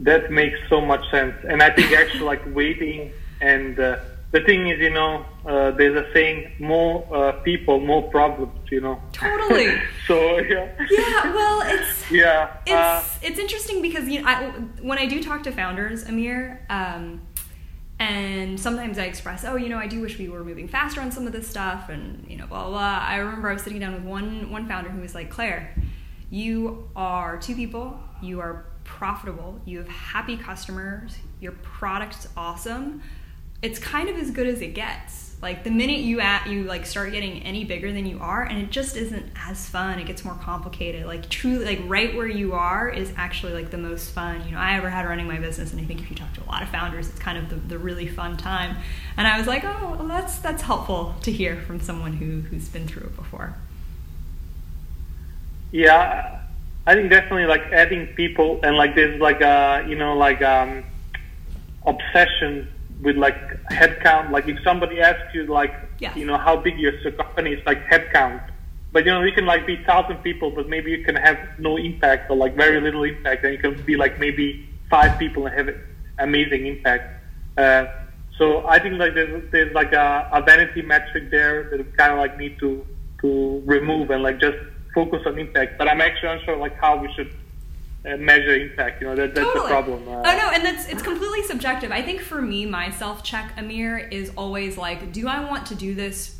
That 0.00 0.32
makes 0.32 0.58
so 0.68 0.80
much 0.80 1.08
sense, 1.12 1.36
and 1.48 1.62
I 1.62 1.70
think 1.70 1.92
actually 1.92 2.24
like 2.24 2.42
waiting 2.52 3.12
and. 3.40 3.78
Uh, 3.78 3.98
the 4.32 4.40
thing 4.40 4.66
is, 4.66 4.78
you 4.80 4.90
know, 4.90 5.24
uh, 5.46 5.70
there's 5.72 5.96
a 5.96 6.12
saying: 6.12 6.52
more 6.58 7.06
uh, 7.14 7.32
people, 7.42 7.80
more 7.80 8.02
problems. 8.10 8.58
You 8.70 8.80
know. 8.80 9.02
Totally. 9.12 9.74
so 10.06 10.38
yeah. 10.38 10.72
Yeah. 10.90 11.34
Well, 11.34 11.62
it's 11.64 12.10
yeah. 12.10 12.56
It's 12.66 12.72
uh, 12.72 13.04
it's 13.22 13.38
interesting 13.38 13.82
because 13.82 14.08
you 14.08 14.22
know, 14.22 14.28
I, 14.28 14.50
when 14.82 14.98
I 14.98 15.06
do 15.06 15.22
talk 15.22 15.42
to 15.44 15.52
founders, 15.52 16.04
Amir. 16.04 16.66
Um, 16.70 17.22
and 17.98 18.60
sometimes 18.60 18.98
I 18.98 19.04
express, 19.04 19.42
oh, 19.46 19.56
you 19.56 19.70
know, 19.70 19.78
I 19.78 19.86
do 19.86 20.02
wish 20.02 20.18
we 20.18 20.28
were 20.28 20.44
moving 20.44 20.68
faster 20.68 21.00
on 21.00 21.10
some 21.10 21.26
of 21.26 21.32
this 21.32 21.48
stuff, 21.48 21.88
and 21.88 22.26
you 22.28 22.36
know, 22.36 22.46
blah 22.46 22.64
blah. 22.64 22.70
blah. 22.72 23.06
I 23.08 23.16
remember 23.16 23.48
I 23.48 23.54
was 23.54 23.62
sitting 23.62 23.78
down 23.78 23.94
with 23.94 24.02
one 24.02 24.50
one 24.50 24.68
founder 24.68 24.90
who 24.90 25.00
was 25.00 25.14
like, 25.14 25.30
Claire, 25.30 25.74
you 26.28 26.90
are 26.94 27.38
two 27.38 27.54
people, 27.54 27.98
you 28.20 28.40
are 28.40 28.66
profitable, 28.84 29.60
you 29.64 29.78
have 29.78 29.88
happy 29.88 30.36
customers, 30.36 31.16
your 31.40 31.52
product's 31.52 32.28
awesome 32.36 33.02
it's 33.66 33.80
kind 33.80 34.08
of 34.08 34.16
as 34.16 34.30
good 34.30 34.46
as 34.46 34.62
it 34.62 34.74
gets. 34.74 35.34
Like 35.42 35.64
the 35.64 35.70
minute 35.70 35.98
you 35.98 36.20
at 36.20 36.46
you 36.46 36.62
like 36.62 36.86
start 36.86 37.12
getting 37.12 37.42
any 37.42 37.64
bigger 37.64 37.92
than 37.92 38.06
you 38.06 38.20
are, 38.20 38.42
and 38.42 38.58
it 38.62 38.70
just 38.70 38.96
isn't 38.96 39.26
as 39.46 39.68
fun. 39.68 39.98
It 39.98 40.06
gets 40.06 40.24
more 40.24 40.34
complicated. 40.34 41.04
Like 41.04 41.28
truly, 41.28 41.64
like 41.64 41.80
right 41.86 42.16
where 42.16 42.28
you 42.28 42.54
are 42.54 42.88
is 42.88 43.12
actually 43.16 43.52
like 43.52 43.70
the 43.70 43.76
most 43.76 44.12
fun 44.12 44.46
you 44.46 44.52
know 44.52 44.58
I 44.58 44.76
ever 44.76 44.88
had 44.88 45.04
running 45.04 45.26
my 45.26 45.38
business. 45.38 45.72
And 45.72 45.80
I 45.80 45.84
think 45.84 46.00
if 46.00 46.08
you 46.08 46.16
talk 46.16 46.32
to 46.34 46.42
a 46.44 46.48
lot 46.48 46.62
of 46.62 46.70
founders, 46.70 47.08
it's 47.08 47.18
kind 47.18 47.36
of 47.36 47.50
the, 47.50 47.56
the 47.56 47.78
really 47.78 48.06
fun 48.06 48.36
time. 48.36 48.76
And 49.16 49.26
I 49.26 49.36
was 49.36 49.46
like, 49.46 49.64
oh, 49.64 49.96
well, 49.98 50.08
that's 50.08 50.38
that's 50.38 50.62
helpful 50.62 51.14
to 51.22 51.32
hear 51.32 51.56
from 51.56 51.80
someone 51.80 52.14
who 52.14 52.40
who's 52.40 52.68
been 52.68 52.86
through 52.86 53.08
it 53.08 53.16
before. 53.16 53.56
Yeah, 55.70 56.40
I 56.86 56.94
think 56.94 57.10
definitely 57.10 57.46
like 57.46 57.62
adding 57.72 58.06
people 58.14 58.60
and 58.62 58.76
like 58.76 58.94
there's 58.94 59.20
like 59.20 59.42
a 59.42 59.84
you 59.86 59.96
know 59.96 60.16
like 60.16 60.40
um 60.40 60.84
obsession 61.84 62.68
with 63.00 63.16
like 63.16 63.36
headcount. 63.70 64.30
Like 64.30 64.48
if 64.48 64.62
somebody 64.62 65.00
asks 65.00 65.34
you 65.34 65.46
like 65.46 65.74
you 66.14 66.24
know 66.26 66.38
how 66.38 66.56
big 66.56 66.78
your 66.78 66.92
company 67.12 67.52
is, 67.52 67.66
like 67.66 67.84
headcount. 67.86 68.42
But 68.92 69.04
you 69.04 69.12
know 69.12 69.22
you 69.22 69.32
can 69.32 69.46
like 69.46 69.66
be 69.66 69.76
thousand 69.84 70.18
people, 70.18 70.50
but 70.50 70.68
maybe 70.68 70.90
you 70.90 71.04
can 71.04 71.16
have 71.16 71.38
no 71.58 71.76
impact 71.76 72.30
or 72.30 72.36
like 72.36 72.56
very 72.56 72.80
little 72.80 73.04
impact, 73.04 73.44
and 73.44 73.52
you 73.52 73.58
can 73.58 73.80
be 73.84 73.96
like 73.96 74.18
maybe 74.18 74.68
five 74.88 75.18
people 75.18 75.46
and 75.46 75.54
have 75.56 75.76
amazing 76.18 76.66
impact. 76.66 77.22
Uh, 77.58 77.86
so 78.38 78.66
I 78.66 78.78
think 78.78 78.98
like 78.98 79.14
there's 79.14 79.50
there's 79.50 79.74
like 79.74 79.92
a, 79.92 80.28
a 80.32 80.42
vanity 80.42 80.82
metric 80.82 81.30
there 81.30 81.68
that 81.70 81.78
we 81.78 81.84
kind 81.96 82.12
of 82.12 82.18
like 82.18 82.38
need 82.38 82.58
to 82.60 82.84
to 83.22 83.62
remove 83.64 84.10
and 84.10 84.22
like 84.22 84.40
just 84.40 84.58
focus 84.94 85.22
on 85.26 85.38
impact. 85.38 85.78
But 85.78 85.88
I'm 85.88 86.00
actually 86.00 86.38
unsure 86.38 86.56
like 86.56 86.76
how 86.78 86.96
we 86.96 87.12
should 87.14 87.32
measure 88.16 88.54
impact. 88.54 89.00
You 89.00 89.08
know, 89.08 89.16
that, 89.16 89.34
that's 89.34 89.46
totally. 89.46 89.64
the 89.64 89.68
problem. 89.68 90.08
Uh, 90.08 90.22
oh 90.24 90.36
no, 90.36 90.50
and 90.52 90.64
that's 90.64 90.86
it's 90.88 91.02
completely 91.02 91.42
subjective. 91.42 91.90
I 91.90 92.02
think 92.02 92.20
for 92.20 92.40
me, 92.40 92.66
my 92.66 92.90
self 92.90 93.22
check, 93.22 93.52
Amir, 93.56 93.98
is 93.98 94.30
always 94.36 94.76
like, 94.76 95.12
do 95.12 95.26
I 95.28 95.44
want 95.44 95.66
to 95.66 95.74
do 95.74 95.94
this? 95.94 96.34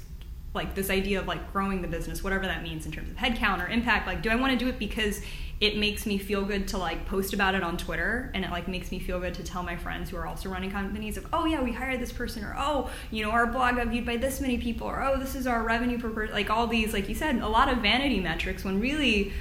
Like 0.55 0.75
this 0.75 0.89
idea 0.89 1.21
of 1.21 1.27
like 1.27 1.53
growing 1.53 1.83
the 1.83 1.89
business, 1.89 2.25
whatever 2.25 2.47
that 2.47 2.63
means 2.63 2.87
in 2.87 2.93
terms 2.93 3.11
of 3.11 3.17
headcount 3.17 3.63
or 3.63 3.69
impact. 3.69 4.07
Like, 4.07 4.23
do 4.23 4.31
I 4.31 4.37
want 4.37 4.59
to 4.59 4.59
do 4.59 4.69
it 4.69 4.79
because 4.79 5.21
it 5.59 5.79
makes 5.79 6.05
me 6.05 6.19
feel 6.19 6.45
good 6.45 6.69
to 6.69 6.79
like 6.79 7.07
post 7.07 7.33
about 7.33 7.55
it 7.55 7.63
on 7.63 7.77
Twitter 7.77 8.31
and 8.35 8.45
it 8.45 8.51
like 8.51 8.69
makes 8.69 8.91
me 8.91 8.99
feel 8.99 9.19
good 9.19 9.35
to 9.35 9.43
tell 9.43 9.63
my 9.63 9.77
friends 9.77 10.11
who 10.11 10.17
are 10.17 10.27
also 10.27 10.51
running 10.51 10.71
companies 10.71 11.17
of 11.17 11.27
oh 11.33 11.47
yeah 11.47 11.63
we 11.63 11.73
hired 11.73 11.99
this 11.99 12.13
person 12.13 12.45
or 12.45 12.55
oh 12.59 12.91
you 13.11 13.25
know 13.25 13.31
our 13.31 13.47
blog 13.47 13.77
got 13.77 13.87
viewed 13.87 14.05
by 14.05 14.17
this 14.17 14.41
many 14.41 14.59
people 14.59 14.87
or 14.87 15.03
oh 15.03 15.19
this 15.19 15.35
is 15.35 15.47
our 15.47 15.63
revenue 15.63 15.99
per 15.99 16.11
person 16.11 16.35
like 16.35 16.51
all 16.51 16.67
these 16.67 16.93
like 16.93 17.09
you 17.09 17.15
said 17.15 17.37
a 17.37 17.49
lot 17.49 17.71
of 17.71 17.79
vanity 17.79 18.21
metrics 18.21 18.65
when 18.65 18.81
really 18.81 19.33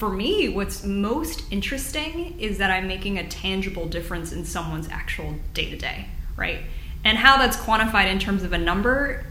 for 0.00 0.08
me, 0.08 0.48
what's 0.48 0.82
most 0.82 1.44
interesting 1.50 2.40
is 2.40 2.56
that 2.56 2.70
I'm 2.70 2.88
making 2.88 3.18
a 3.18 3.28
tangible 3.28 3.86
difference 3.86 4.32
in 4.32 4.46
someone's 4.46 4.88
actual 4.88 5.34
day 5.52 5.68
to 5.68 5.76
day, 5.76 6.06
right? 6.36 6.60
And 7.04 7.18
how 7.18 7.36
that's 7.36 7.58
quantified 7.58 8.10
in 8.10 8.18
terms 8.18 8.42
of 8.42 8.54
a 8.54 8.58
number, 8.58 9.26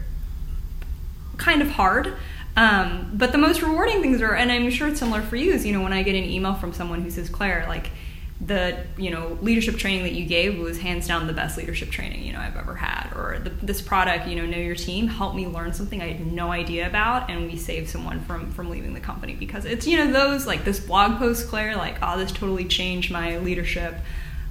kind 1.38 1.60
of 1.60 1.70
hard. 1.70 2.14
Um, 2.56 3.10
but 3.14 3.32
the 3.32 3.38
most 3.38 3.62
rewarding 3.62 4.00
things 4.00 4.22
are, 4.22 4.32
and 4.32 4.52
I'm 4.52 4.70
sure 4.70 4.86
it's 4.86 5.00
similar 5.00 5.22
for 5.22 5.34
you, 5.34 5.52
is 5.52 5.66
you 5.66 5.72
know 5.72 5.82
when 5.82 5.92
I 5.92 6.04
get 6.04 6.14
an 6.14 6.22
email 6.22 6.54
from 6.54 6.72
someone 6.72 7.02
who 7.02 7.10
says, 7.10 7.28
Claire, 7.28 7.64
like 7.66 7.90
the 8.40 8.84
you 8.96 9.10
know 9.10 9.36
leadership 9.42 9.76
training 9.76 10.02
that 10.02 10.12
you 10.12 10.24
gave 10.24 10.58
was 10.58 10.78
hands 10.78 11.06
down 11.06 11.26
the 11.26 11.32
best 11.32 11.58
leadership 11.58 11.90
training 11.90 12.24
you 12.24 12.32
know 12.32 12.40
I've 12.40 12.56
ever 12.56 12.74
had. 12.74 13.12
Or 13.14 13.38
the, 13.38 13.50
this 13.50 13.82
product 13.82 14.26
you 14.26 14.36
know 14.36 14.46
know 14.46 14.56
your 14.56 14.74
team 14.74 15.08
helped 15.08 15.36
me 15.36 15.46
learn 15.46 15.74
something 15.74 16.00
I 16.00 16.12
had 16.12 16.32
no 16.32 16.50
idea 16.50 16.86
about 16.86 17.28
and 17.28 17.46
we 17.46 17.56
saved 17.56 17.90
someone 17.90 18.20
from 18.20 18.50
from 18.52 18.70
leaving 18.70 18.94
the 18.94 19.00
company 19.00 19.34
because 19.34 19.66
it's 19.66 19.86
you 19.86 19.98
know 19.98 20.10
those 20.10 20.46
like 20.46 20.64
this 20.64 20.80
blog 20.80 21.18
post 21.18 21.48
Claire 21.48 21.76
like 21.76 21.98
oh 22.02 22.18
this 22.18 22.32
totally 22.32 22.64
changed 22.64 23.10
my 23.10 23.36
leadership 23.38 23.94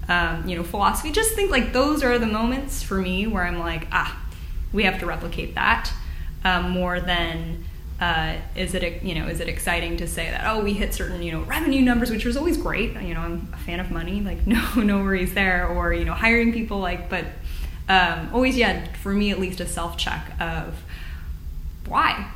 um, 0.07 0.47
you 0.47 0.55
know 0.55 0.63
philosophy. 0.63 1.11
Just 1.11 1.33
think 1.33 1.49
like 1.49 1.73
those 1.73 2.03
are 2.03 2.19
the 2.19 2.27
moments 2.27 2.83
for 2.83 2.99
me 2.99 3.25
where 3.25 3.43
I'm 3.43 3.57
like 3.57 3.87
ah 3.91 4.23
we 4.71 4.83
have 4.83 4.99
to 4.99 5.07
replicate 5.07 5.55
that 5.55 5.91
um, 6.45 6.69
more 6.69 6.99
than 6.99 7.65
Uh, 7.99 8.37
is 8.55 8.73
it 8.73 9.03
you 9.03 9.13
know 9.13 9.27
is 9.27 9.41
it 9.41 9.49
exciting 9.49 9.97
to 9.97 10.07
say 10.07 10.31
that 10.31 10.45
oh 10.47 10.63
we 10.63 10.73
hit 10.73 10.93
certain 10.93 11.21
you 11.21 11.33
know 11.33 11.41
revenue 11.41 11.81
numbers 11.81 12.09
which 12.09 12.23
was 12.23 12.37
always 12.37 12.55
great 12.57 12.93
you 13.01 13.13
know 13.13 13.19
I'm 13.19 13.49
a 13.53 13.57
fan 13.57 13.81
of 13.81 13.91
money 13.91 14.21
like 14.21 14.47
no 14.55 14.61
no 14.75 14.99
worries 14.99 15.33
there 15.33 15.67
or 15.67 15.93
you 15.93 16.05
know 16.05 16.13
hiring 16.13 16.53
people 16.53 16.79
like 16.79 17.09
but 17.09 17.25
um, 17.89 18.29
always 18.33 18.55
yeah 18.55 18.85
for 18.93 19.13
me 19.13 19.31
at 19.31 19.39
least 19.39 19.59
a 19.59 19.65
self 19.67 19.97
check 19.97 20.31
of 20.39 20.81
why? 21.87 22.31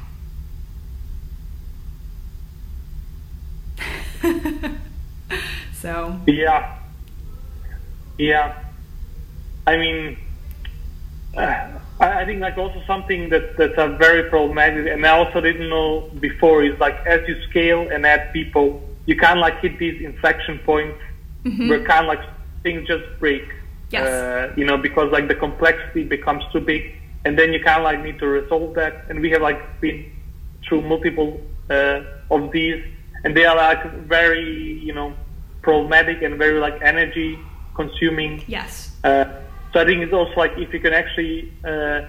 So. 5.83 6.17
Yeah. 6.27 6.77
Yeah. 8.17 8.57
I 9.67 9.75
mean 9.75 10.17
uh, 11.35 11.71
I 12.09 12.25
think 12.25 12.41
like 12.41 12.57
also 12.57 12.81
something 12.85 13.29
that 13.29 13.57
that's 13.57 13.77
a 13.77 13.87
very 13.97 14.29
problematic, 14.29 14.87
and 14.87 15.05
I 15.05 15.09
also 15.09 15.41
didn't 15.41 15.69
know 15.69 16.09
before 16.19 16.63
is 16.63 16.77
like 16.79 16.95
as 17.05 17.27
you 17.27 17.41
scale 17.43 17.89
and 17.89 18.05
add 18.05 18.33
people, 18.33 18.81
you 19.05 19.15
kind 19.17 19.39
of 19.39 19.41
like 19.41 19.59
hit 19.59 19.77
these 19.79 20.01
inflection 20.01 20.59
points 20.59 20.99
mm-hmm. 21.43 21.69
where 21.69 21.83
kind 21.83 22.05
of 22.05 22.07
like 22.07 22.25
things 22.63 22.87
just 22.87 23.03
break. 23.19 23.43
Yes. 23.89 24.07
Uh, 24.07 24.53
you 24.57 24.65
know, 24.65 24.77
because 24.77 25.11
like 25.11 25.27
the 25.27 25.35
complexity 25.35 26.03
becomes 26.03 26.43
too 26.51 26.59
big, 26.59 26.95
and 27.25 27.37
then 27.37 27.53
you 27.53 27.63
kind 27.63 27.77
of 27.79 27.83
like 27.83 28.01
need 28.01 28.19
to 28.19 28.27
resolve 28.27 28.73
that. 28.75 29.05
And 29.09 29.19
we 29.19 29.29
have 29.31 29.41
like 29.41 29.79
been 29.79 30.11
through 30.67 30.81
multiple 30.81 31.39
uh, 31.69 32.01
of 32.31 32.51
these, 32.51 32.83
and 33.23 33.37
they 33.37 33.45
are 33.45 33.55
like 33.55 33.83
very 34.07 34.73
you 34.79 34.93
know 34.93 35.13
problematic 35.61 36.21
and 36.21 36.37
very 36.37 36.59
like 36.59 36.81
energy 36.81 37.39
consuming. 37.75 38.43
Yes. 38.47 38.95
Uh, 39.03 39.25
so 39.73 39.79
I 39.79 39.85
think 39.85 40.01
it's 40.01 40.13
also 40.13 40.33
like 40.35 40.57
if 40.57 40.71
you 40.71 40.79
can 40.79 40.93
actually 40.93 41.51
uh, 41.65 42.01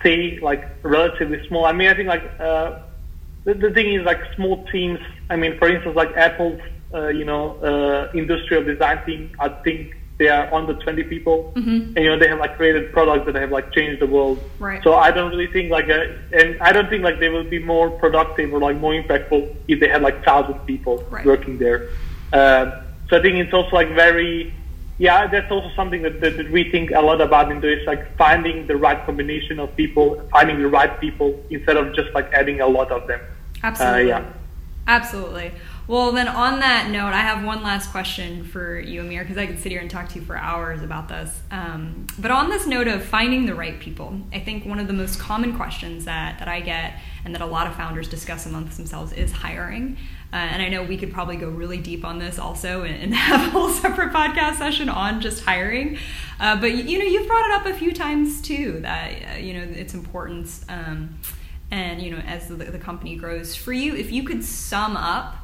stay 0.00 0.40
like 0.40 0.66
relatively 0.82 1.46
small. 1.46 1.66
I 1.66 1.72
mean, 1.72 1.88
I 1.88 1.94
think 1.94 2.08
like 2.08 2.24
uh, 2.40 2.80
the, 3.44 3.54
the 3.54 3.70
thing 3.70 3.92
is 3.92 4.04
like 4.04 4.20
small 4.34 4.64
teams. 4.68 4.98
I 5.28 5.36
mean, 5.36 5.58
for 5.58 5.68
instance, 5.68 5.94
like 5.94 6.16
Apple's 6.16 6.60
uh, 6.94 7.08
you 7.08 7.24
know 7.24 7.56
uh, 7.58 8.10
industrial 8.14 8.64
design 8.64 9.04
team. 9.04 9.36
I 9.38 9.48
think 9.48 9.94
they 10.18 10.28
are 10.28 10.52
under 10.54 10.74
20 10.74 11.02
people, 11.04 11.52
mm-hmm. 11.54 11.96
and 11.96 11.96
you 11.96 12.08
know 12.08 12.18
they 12.18 12.28
have 12.28 12.38
like 12.38 12.56
created 12.56 12.92
products 12.92 13.26
that 13.26 13.34
have 13.34 13.50
like 13.50 13.72
changed 13.72 14.00
the 14.00 14.06
world. 14.06 14.42
Right. 14.58 14.82
So 14.82 14.94
I 14.94 15.10
don't 15.10 15.30
really 15.30 15.48
think 15.48 15.70
like 15.70 15.88
a, 15.88 16.18
and 16.32 16.60
I 16.62 16.72
don't 16.72 16.88
think 16.88 17.04
like 17.04 17.20
they 17.20 17.28
will 17.28 17.44
be 17.44 17.58
more 17.58 17.90
productive 17.90 18.52
or 18.54 18.58
like 18.58 18.78
more 18.78 18.92
impactful 18.92 19.54
if 19.68 19.80
they 19.80 19.88
had 19.88 20.00
like 20.00 20.24
thousands 20.24 20.56
of 20.56 20.66
people 20.66 21.04
right. 21.10 21.26
working 21.26 21.58
there. 21.58 21.90
Uh, 22.32 22.82
so 23.08 23.18
I 23.18 23.22
think 23.22 23.36
it's 23.36 23.52
also 23.52 23.76
like 23.76 23.88
very 23.88 24.54
yeah, 24.98 25.26
that's 25.26 25.50
also 25.50 25.70
something 25.74 26.02
that, 26.02 26.20
that, 26.20 26.50
we 26.50 26.70
think 26.70 26.90
a 26.90 27.00
lot 27.00 27.20
about 27.20 27.50
in 27.50 27.60
this, 27.60 27.86
like 27.86 28.16
finding 28.16 28.66
the 28.66 28.76
right 28.76 29.04
combination 29.04 29.58
of 29.58 29.74
people, 29.76 30.22
finding 30.30 30.58
the 30.58 30.68
right 30.68 31.00
people 31.00 31.42
instead 31.50 31.76
of 31.76 31.94
just 31.94 32.12
like 32.14 32.32
adding 32.32 32.60
a 32.60 32.66
lot 32.66 32.90
of 32.90 33.06
them. 33.06 33.20
Absolutely. 33.62 34.12
Uh, 34.12 34.20
yeah. 34.20 34.32
Absolutely. 34.86 35.52
Well, 35.86 36.12
then 36.12 36.28
on 36.28 36.60
that 36.60 36.90
note, 36.90 37.12
I 37.12 37.20
have 37.20 37.44
one 37.44 37.62
last 37.62 37.90
question 37.90 38.44
for 38.44 38.78
you, 38.78 39.00
Amir, 39.00 39.22
because 39.22 39.36
I 39.36 39.46
could 39.46 39.58
sit 39.58 39.72
here 39.72 39.80
and 39.80 39.90
talk 39.90 40.08
to 40.10 40.18
you 40.18 40.24
for 40.24 40.36
hours 40.36 40.82
about 40.82 41.08
this. 41.08 41.40
Um, 41.50 42.06
but 42.18 42.30
on 42.30 42.50
this 42.50 42.66
note 42.66 42.88
of 42.88 43.04
finding 43.04 43.46
the 43.46 43.54
right 43.54 43.78
people, 43.78 44.20
I 44.32 44.40
think 44.40 44.64
one 44.64 44.78
of 44.78 44.86
the 44.86 44.92
most 44.92 45.18
common 45.18 45.56
questions 45.56 46.04
that, 46.04 46.38
that 46.38 46.48
I 46.48 46.60
get 46.60 47.00
and 47.24 47.34
that 47.34 47.42
a 47.42 47.46
lot 47.46 47.66
of 47.66 47.74
founders 47.74 48.08
discuss 48.08 48.46
amongst 48.46 48.76
themselves 48.76 49.12
is 49.12 49.32
hiring. 49.32 49.96
Uh, 50.32 50.36
and 50.36 50.62
I 50.62 50.68
know 50.68 50.82
we 50.82 50.96
could 50.96 51.12
probably 51.12 51.36
go 51.36 51.48
really 51.48 51.76
deep 51.76 52.04
on 52.04 52.18
this 52.18 52.38
also 52.38 52.82
and, 52.82 52.94
and 53.02 53.14
have 53.14 53.48
a 53.48 53.50
whole 53.50 53.68
separate 53.68 54.12
podcast 54.12 54.56
session 54.56 54.88
on 54.88 55.20
just 55.20 55.44
hiring. 55.44 55.98
Uh, 56.40 56.58
but 56.58 56.72
you 56.72 56.98
know, 56.98 57.04
you've 57.04 57.26
brought 57.26 57.44
it 57.44 57.52
up 57.52 57.66
a 57.66 57.74
few 57.74 57.92
times 57.92 58.40
too 58.40 58.80
that 58.80 59.12
uh, 59.34 59.36
you 59.36 59.54
know 59.54 59.62
its 59.62 59.94
importance. 59.94 60.64
Um, 60.68 61.18
and 61.70 62.00
you 62.02 62.10
know, 62.10 62.18
as 62.18 62.48
the, 62.48 62.54
the 62.56 62.78
company 62.78 63.16
grows, 63.16 63.54
for 63.54 63.72
you, 63.72 63.94
if 63.94 64.12
you 64.12 64.24
could 64.24 64.44
sum 64.44 64.96
up 64.96 65.36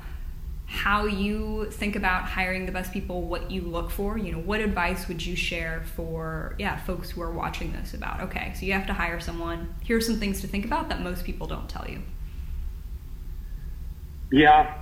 how 0.66 1.06
you 1.06 1.66
think 1.70 1.96
about 1.96 2.24
hiring 2.24 2.66
the 2.66 2.72
best 2.72 2.92
people, 2.92 3.22
what 3.22 3.50
you 3.50 3.62
look 3.62 3.90
for, 3.90 4.18
you 4.18 4.30
know, 4.30 4.38
what 4.38 4.60
advice 4.60 5.08
would 5.08 5.24
you 5.24 5.34
share 5.34 5.82
for 5.96 6.54
yeah, 6.58 6.76
folks 6.76 7.10
who 7.10 7.22
are 7.22 7.30
watching 7.32 7.72
this 7.72 7.94
about, 7.94 8.20
okay, 8.20 8.52
so 8.54 8.66
you 8.66 8.74
have 8.74 8.86
to 8.86 8.92
hire 8.92 9.18
someone. 9.18 9.74
Here 9.82 9.96
are 9.96 10.00
some 10.02 10.20
things 10.20 10.42
to 10.42 10.46
think 10.46 10.66
about 10.66 10.90
that 10.90 11.00
most 11.00 11.24
people 11.24 11.46
don't 11.46 11.70
tell 11.70 11.88
you. 11.88 12.02
Yeah. 14.30 14.74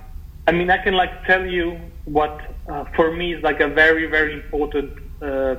I 0.47 0.51
mean, 0.51 0.69
I 0.69 0.77
can 0.77 0.93
like 0.93 1.25
tell 1.25 1.45
you 1.45 1.79
what 2.05 2.39
uh, 2.69 2.85
for 2.95 3.11
me 3.11 3.33
is 3.33 3.43
like 3.43 3.59
a 3.59 3.67
very, 3.67 4.05
very 4.07 4.33
important 4.33 4.93
uh, 5.21 5.55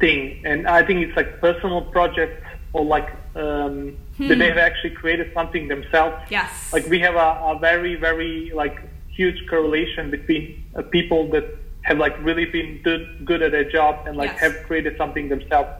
thing. 0.00 0.42
And 0.44 0.66
I 0.66 0.82
think 0.84 1.06
it's 1.06 1.16
like 1.16 1.40
personal 1.40 1.82
projects 1.82 2.46
or 2.72 2.84
like 2.84 3.10
um, 3.36 3.96
hmm. 4.16 4.28
that 4.28 4.38
they've 4.38 4.56
actually 4.56 4.90
created 4.90 5.32
something 5.34 5.68
themselves. 5.68 6.16
Yes. 6.30 6.72
Like 6.72 6.86
we 6.86 7.00
have 7.00 7.16
a, 7.16 7.40
a 7.52 7.58
very, 7.60 7.96
very 7.96 8.50
like 8.54 8.80
huge 9.08 9.46
correlation 9.48 10.10
between 10.10 10.64
uh, 10.74 10.82
people 10.82 11.30
that 11.30 11.44
have 11.82 11.98
like 11.98 12.16
really 12.24 12.46
been 12.46 12.80
good, 12.82 13.24
good 13.24 13.42
at 13.42 13.52
their 13.52 13.70
job 13.70 14.06
and 14.06 14.16
like 14.16 14.32
yes. 14.32 14.40
have 14.40 14.66
created 14.66 14.96
something 14.96 15.28
themselves. 15.28 15.70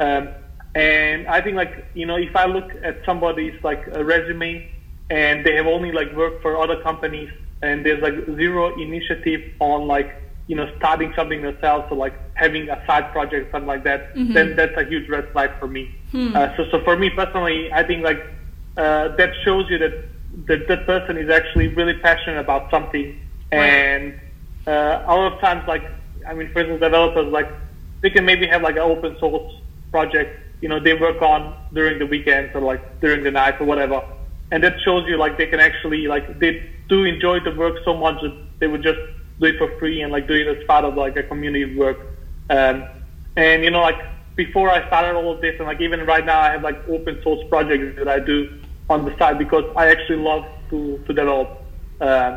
Um, 0.00 0.28
and 0.74 1.26
I 1.28 1.40
think 1.42 1.56
like 1.56 1.84
you 1.94 2.06
know 2.06 2.16
if 2.16 2.34
I 2.34 2.46
look 2.46 2.72
at 2.82 3.04
somebody's 3.04 3.62
like 3.62 3.86
a 3.92 4.02
resume 4.02 4.70
and 5.20 5.44
they 5.44 5.54
have 5.54 5.66
only 5.66 5.92
like 5.92 6.10
worked 6.22 6.40
for 6.42 6.52
other 6.64 6.78
companies 6.82 7.30
and 7.62 7.84
there's 7.84 8.02
like 8.02 8.16
zero 8.42 8.62
initiative 8.86 9.42
on 9.60 9.86
like 9.86 10.08
you 10.48 10.56
know 10.56 10.66
starting 10.78 11.12
something 11.14 11.40
themselves 11.42 11.86
or 11.90 11.96
like 11.96 12.14
having 12.34 12.68
a 12.68 12.78
side 12.86 13.06
project 13.12 13.50
something 13.52 13.72
like 13.74 13.84
that 13.84 14.00
mm-hmm. 14.14 14.32
then 14.32 14.56
that's 14.56 14.76
a 14.76 14.84
huge 14.84 15.08
red 15.08 15.26
flag 15.32 15.50
for 15.60 15.68
me 15.68 15.82
hmm. 16.10 16.34
uh, 16.34 16.48
so 16.56 16.60
so 16.70 16.76
for 16.82 16.96
me 16.96 17.08
personally 17.10 17.72
I 17.72 17.82
think 17.82 18.02
like 18.02 18.20
uh, 18.76 19.08
that 19.16 19.32
shows 19.44 19.68
you 19.70 19.78
that 19.78 19.94
that 20.46 20.66
that 20.68 20.86
person 20.86 21.16
is 21.16 21.30
actually 21.30 21.68
really 21.68 21.94
passionate 21.94 22.38
about 22.38 22.70
something. 22.70 23.20
And 23.50 24.18
uh, 24.66 25.04
a 25.06 25.14
lot 25.14 25.32
of 25.32 25.40
times, 25.40 25.66
like 25.68 25.84
I 26.26 26.34
mean, 26.34 26.50
for 26.52 26.60
instance, 26.60 26.80
developers 26.80 27.30
like 27.30 27.50
they 28.00 28.10
can 28.10 28.24
maybe 28.24 28.46
have 28.46 28.62
like 28.62 28.76
an 28.76 28.82
open 28.82 29.16
source 29.18 29.52
project, 29.90 30.40
you 30.60 30.68
know, 30.68 30.80
they 30.80 30.94
work 30.94 31.20
on 31.20 31.54
during 31.72 31.98
the 31.98 32.06
weekends 32.06 32.54
or 32.54 32.60
like 32.60 33.00
during 33.00 33.22
the 33.22 33.30
night 33.30 33.60
or 33.60 33.66
whatever, 33.66 34.02
and 34.52 34.62
that 34.62 34.78
shows 34.84 35.08
you 35.08 35.16
like 35.16 35.38
they 35.38 35.46
can 35.46 35.60
actually 35.60 36.06
like 36.06 36.38
they 36.38 36.70
do 36.88 37.04
enjoy 37.04 37.40
the 37.40 37.52
work 37.52 37.76
so 37.84 37.96
much 37.96 38.20
that 38.22 38.36
they 38.60 38.68
would 38.68 38.82
just 38.82 39.00
do 39.40 39.46
it 39.46 39.56
for 39.56 39.76
free 39.78 40.02
and 40.02 40.12
like 40.12 40.28
do 40.28 40.34
it 40.34 40.46
as 40.46 40.62
part 40.66 40.84
of 40.84 40.94
like 40.94 41.16
a 41.16 41.22
community 41.22 41.74
work. 41.74 41.98
Um, 42.50 42.84
and 43.34 43.64
you 43.64 43.70
know, 43.70 43.80
like 43.80 43.98
before 44.36 44.70
I 44.70 44.86
started 44.86 45.16
all 45.16 45.32
of 45.32 45.40
this, 45.40 45.54
and 45.58 45.66
like 45.66 45.80
even 45.80 46.04
right 46.04 46.24
now, 46.24 46.38
I 46.38 46.50
have 46.50 46.62
like 46.62 46.86
open 46.86 47.20
source 47.22 47.42
projects 47.48 47.96
that 47.96 48.08
I 48.08 48.18
do 48.20 48.60
on 48.90 49.06
the 49.06 49.16
side 49.16 49.38
because 49.38 49.64
I 49.74 49.90
actually 49.90 50.18
love 50.18 50.44
to, 50.68 50.98
to 51.06 51.12
develop. 51.14 51.62
Uh, 51.98 52.36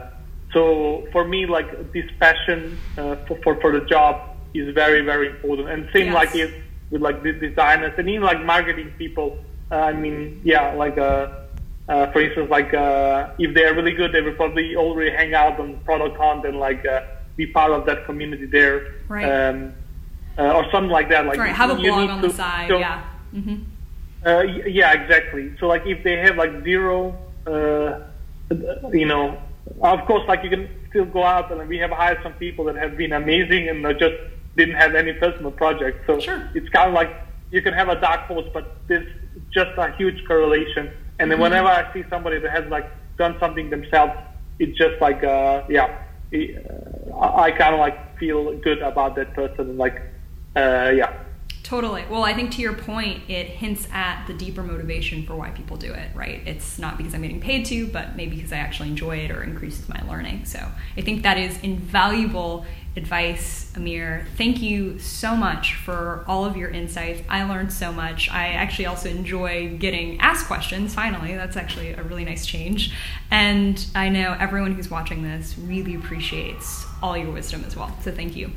so 0.54 1.06
for 1.12 1.26
me, 1.28 1.46
like 1.46 1.92
this 1.92 2.10
passion 2.20 2.78
uh, 2.98 3.18
for, 3.28 3.38
for, 3.44 3.60
for 3.60 3.78
the 3.78 3.86
job 3.86 4.38
is 4.54 4.74
very, 4.74 5.02
very 5.02 5.30
important. 5.32 5.70
And 5.70 5.90
same 5.92 6.08
yes. 6.08 6.14
like 6.14 6.36
it 6.36 6.54
with 6.92 7.02
like 7.02 7.24
the 7.24 7.34
designers 7.34 7.94
and 7.98 8.10
even 8.10 8.24
like 8.24 8.42
marketing 8.46 8.94
people. 8.98 9.38
Uh, 9.70 9.76
I 9.76 9.94
mean, 9.94 10.40
yeah, 10.46 10.74
like 10.76 10.98
uh, 10.98 11.45
uh, 11.88 12.12
for 12.12 12.22
instance, 12.22 12.50
like 12.50 12.74
uh, 12.74 13.30
if 13.38 13.54
they 13.54 13.64
are 13.64 13.74
really 13.76 13.94
good, 13.94 14.12
they 14.12 14.22
will 14.22 14.34
probably 14.34 14.76
already 14.76 15.12
hang 15.12 15.34
out 15.34 15.60
on 15.60 15.80
product 15.86 16.18
hunt 16.18 16.46
and 16.46 16.60
like 16.60 16.86
uh, 16.86 17.02
be 17.36 17.46
part 17.46 17.72
of 17.72 17.86
that 17.86 18.06
community 18.06 18.46
there, 18.46 18.96
right? 19.08 19.26
Um, 19.26 19.74
uh, 20.38 20.54
or 20.54 20.70
something 20.72 20.92
like 20.92 21.10
that. 21.10 21.26
Like 21.26 21.38
right, 21.38 21.54
have 21.54 21.70
a 21.70 21.76
blog 21.76 22.10
on 22.10 22.22
the 22.22 22.30
side, 22.32 22.70
yeah. 22.72 23.04
Mm-hmm. 23.34 23.64
Uh, 24.26 24.42
yeah, 24.42 24.94
exactly. 24.94 25.56
So 25.60 25.68
like 25.68 25.86
if 25.86 26.04
they 26.04 26.18
have 26.18 26.36
like 26.36 26.64
zero, 26.64 27.16
uh, 27.46 28.00
you 28.92 29.06
know, 29.06 29.40
of 29.82 30.06
course 30.06 30.24
like 30.28 30.44
you 30.44 30.50
can 30.50 30.68
still 30.90 31.06
go 31.06 31.24
out 31.24 31.52
and 31.52 31.70
we 31.70 31.78
have 31.78 31.92
hired 31.92 32.20
some 32.24 32.34
people 32.34 32.66
that 32.66 32.76
have 32.76 32.98
been 32.98 33.14
amazing 33.14 33.70
and 33.70 33.84
just 34.00 34.16
didn't 34.58 34.76
have 34.76 34.96
any 34.96 35.14
personal 35.14 35.52
projects. 35.52 36.08
So 36.08 36.20
sure. 36.20 36.50
it's 36.56 36.70
kind 36.70 36.88
of 36.88 36.96
like 36.96 37.14
you 37.52 37.62
can 37.62 37.74
have 37.74 37.90
a 37.90 38.00
dark 38.00 38.22
horse, 38.22 38.48
but 38.54 38.76
there's 38.88 39.08
just 39.52 39.72
a 39.78 39.92
huge 39.92 40.26
correlation. 40.26 40.92
And 41.20 41.32
then 41.32 41.38
mm-hmm. 41.38 41.44
whenever 41.44 41.68
I 41.68 41.92
see 41.94 42.04
somebody 42.10 42.40
that 42.40 42.52
has 42.52 42.70
like 42.70 42.90
done 43.18 43.38
something 43.40 43.70
themselves, 43.70 44.14
it's 44.60 44.78
just 44.78 45.00
like 45.02 45.24
uh, 45.24 45.64
yeah, 45.70 46.04
it, 46.32 46.66
uh, 47.14 47.36
I 47.36 47.52
kind 47.52 47.74
of 47.74 47.80
like 47.80 48.18
feel 48.18 48.58
good 48.60 48.80
about 48.80 49.16
that 49.16 49.34
person. 49.34 49.78
Like 49.78 50.02
uh, 50.56 50.92
yeah. 50.96 51.14
Totally. 51.64 52.06
Well, 52.08 52.24
I 52.24 52.36
think 52.36 52.52
to 52.52 52.62
your 52.62 52.74
point, 52.74 53.24
it 53.28 53.48
hints 53.48 53.88
at 53.92 54.28
the 54.28 54.36
deeper 54.36 54.62
motivation 54.62 55.26
for 55.26 55.36
why 55.36 55.50
people 55.50 55.78
do 55.78 55.92
it, 55.92 56.10
right? 56.14 56.44
It's 56.46 56.78
not 56.78 56.96
because 56.96 57.16
I'm 57.16 57.24
getting 57.24 57.42
paid 57.42 57.66
to, 57.66 57.88
but 57.88 58.16
maybe 58.16 58.36
because 58.36 58.54
I 58.54 58.58
actually 58.58 58.90
enjoy 58.90 59.18
it 59.18 59.32
or 59.32 59.42
increases 59.42 59.90
my 59.90 60.00
learning. 60.08 60.46
So 60.46 60.60
I 60.96 61.02
think 61.02 61.24
that 61.24 61.40
is 61.40 61.60
invaluable 61.64 62.68
advice, 62.98 63.72
Amir. 63.76 64.26
Thank 64.38 64.62
you 64.62 65.00
so 65.00 65.36
much 65.36 65.76
for 65.76 66.24
all 66.28 66.46
of 66.46 66.56
your 66.56 66.70
insights. 66.70 67.22
I 67.28 67.44
learned 67.44 67.74
so 67.74 67.92
much. 67.92 68.30
I 68.32 68.50
actually 68.50 68.86
also 68.86 69.10
enjoy 69.10 69.78
getting 69.78 70.20
asked 70.20 70.48
questions, 70.48 70.94
finally. 70.94 71.36
That's 71.36 71.58
actually 71.58 71.92
a 71.92 72.04
really 72.04 72.26
nice 72.26 72.46
change. 72.46 72.94
And 73.32 73.86
I 73.96 74.10
know 74.10 74.36
everyone 74.40 74.74
who's 74.74 74.90
watching 74.90 75.24
this 75.24 75.58
really 75.58 75.96
appreciates 75.96 76.86
all 77.04 77.18
your 77.18 77.32
wisdom 77.32 77.64
as 77.66 77.76
well. 77.76 77.96
So 78.02 78.12
thank 78.12 78.36
you. 78.36 78.52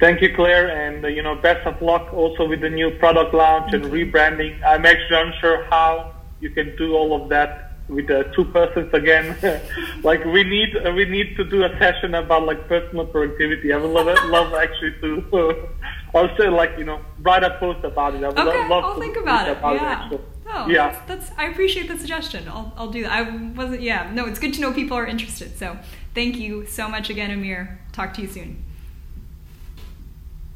Thank 0.00 0.22
you, 0.22 0.32
Claire, 0.34 0.68
and 0.68 1.04
uh, 1.04 1.08
you 1.08 1.22
know, 1.22 1.34
best 1.34 1.66
of 1.66 1.82
luck 1.82 2.14
also 2.14 2.46
with 2.48 2.60
the 2.60 2.70
new 2.70 2.92
product 2.98 3.34
launch 3.34 3.74
and 3.74 3.84
rebranding. 3.86 4.62
I'm 4.62 4.86
actually 4.86 5.20
unsure 5.20 5.64
how 5.64 6.14
you 6.40 6.50
can 6.50 6.76
do 6.76 6.94
all 6.94 7.20
of 7.20 7.28
that 7.30 7.67
with 7.88 8.06
the 8.06 8.30
two 8.34 8.44
persons 8.46 8.92
again. 8.92 9.36
like 10.02 10.24
we 10.24 10.44
need 10.44 10.76
uh, 10.76 10.92
we 10.92 11.04
need 11.04 11.36
to 11.36 11.44
do 11.44 11.64
a 11.64 11.70
session 11.78 12.14
about 12.14 12.44
like 12.44 12.68
personal 12.68 13.06
productivity. 13.06 13.72
I 13.72 13.76
would 13.78 13.90
love 13.90 14.06
love 14.28 14.54
actually 14.54 14.92
to 15.00 15.68
also 16.14 16.50
like 16.50 16.78
you 16.78 16.84
know 16.84 17.00
write 17.20 17.44
a 17.44 17.58
post 17.58 17.84
about 17.84 18.14
it. 18.14 18.24
I 18.24 18.28
would 18.28 18.38
okay, 18.38 18.68
love 18.68 18.84
I'll 18.84 18.94
to 18.94 19.00
think 19.00 19.16
about 19.16 19.48
it. 19.48 19.56
about 19.58 19.74
yeah. 19.76 20.10
It, 20.12 20.20
oh, 20.46 20.68
yeah. 20.68 20.90
That's, 20.90 21.28
that's 21.28 21.38
I 21.38 21.46
appreciate 21.46 21.88
the 21.88 21.98
suggestion. 21.98 22.48
I'll 22.48 22.72
I'll 22.76 22.90
do 22.90 23.02
that. 23.02 23.12
I 23.12 23.22
wasn't. 23.22 23.82
Yeah. 23.82 24.10
No, 24.12 24.26
it's 24.26 24.38
good 24.38 24.54
to 24.54 24.60
know 24.60 24.72
people 24.72 24.96
are 24.96 25.06
interested. 25.06 25.58
So 25.58 25.78
thank 26.14 26.36
you 26.36 26.66
so 26.66 26.88
much 26.88 27.10
again, 27.10 27.30
Amir. 27.30 27.80
Talk 27.92 28.14
to 28.14 28.22
you 28.22 28.28
soon. 28.28 28.64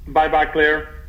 Bye 0.07 0.29
bye, 0.29 0.47
Claire. 0.47 1.02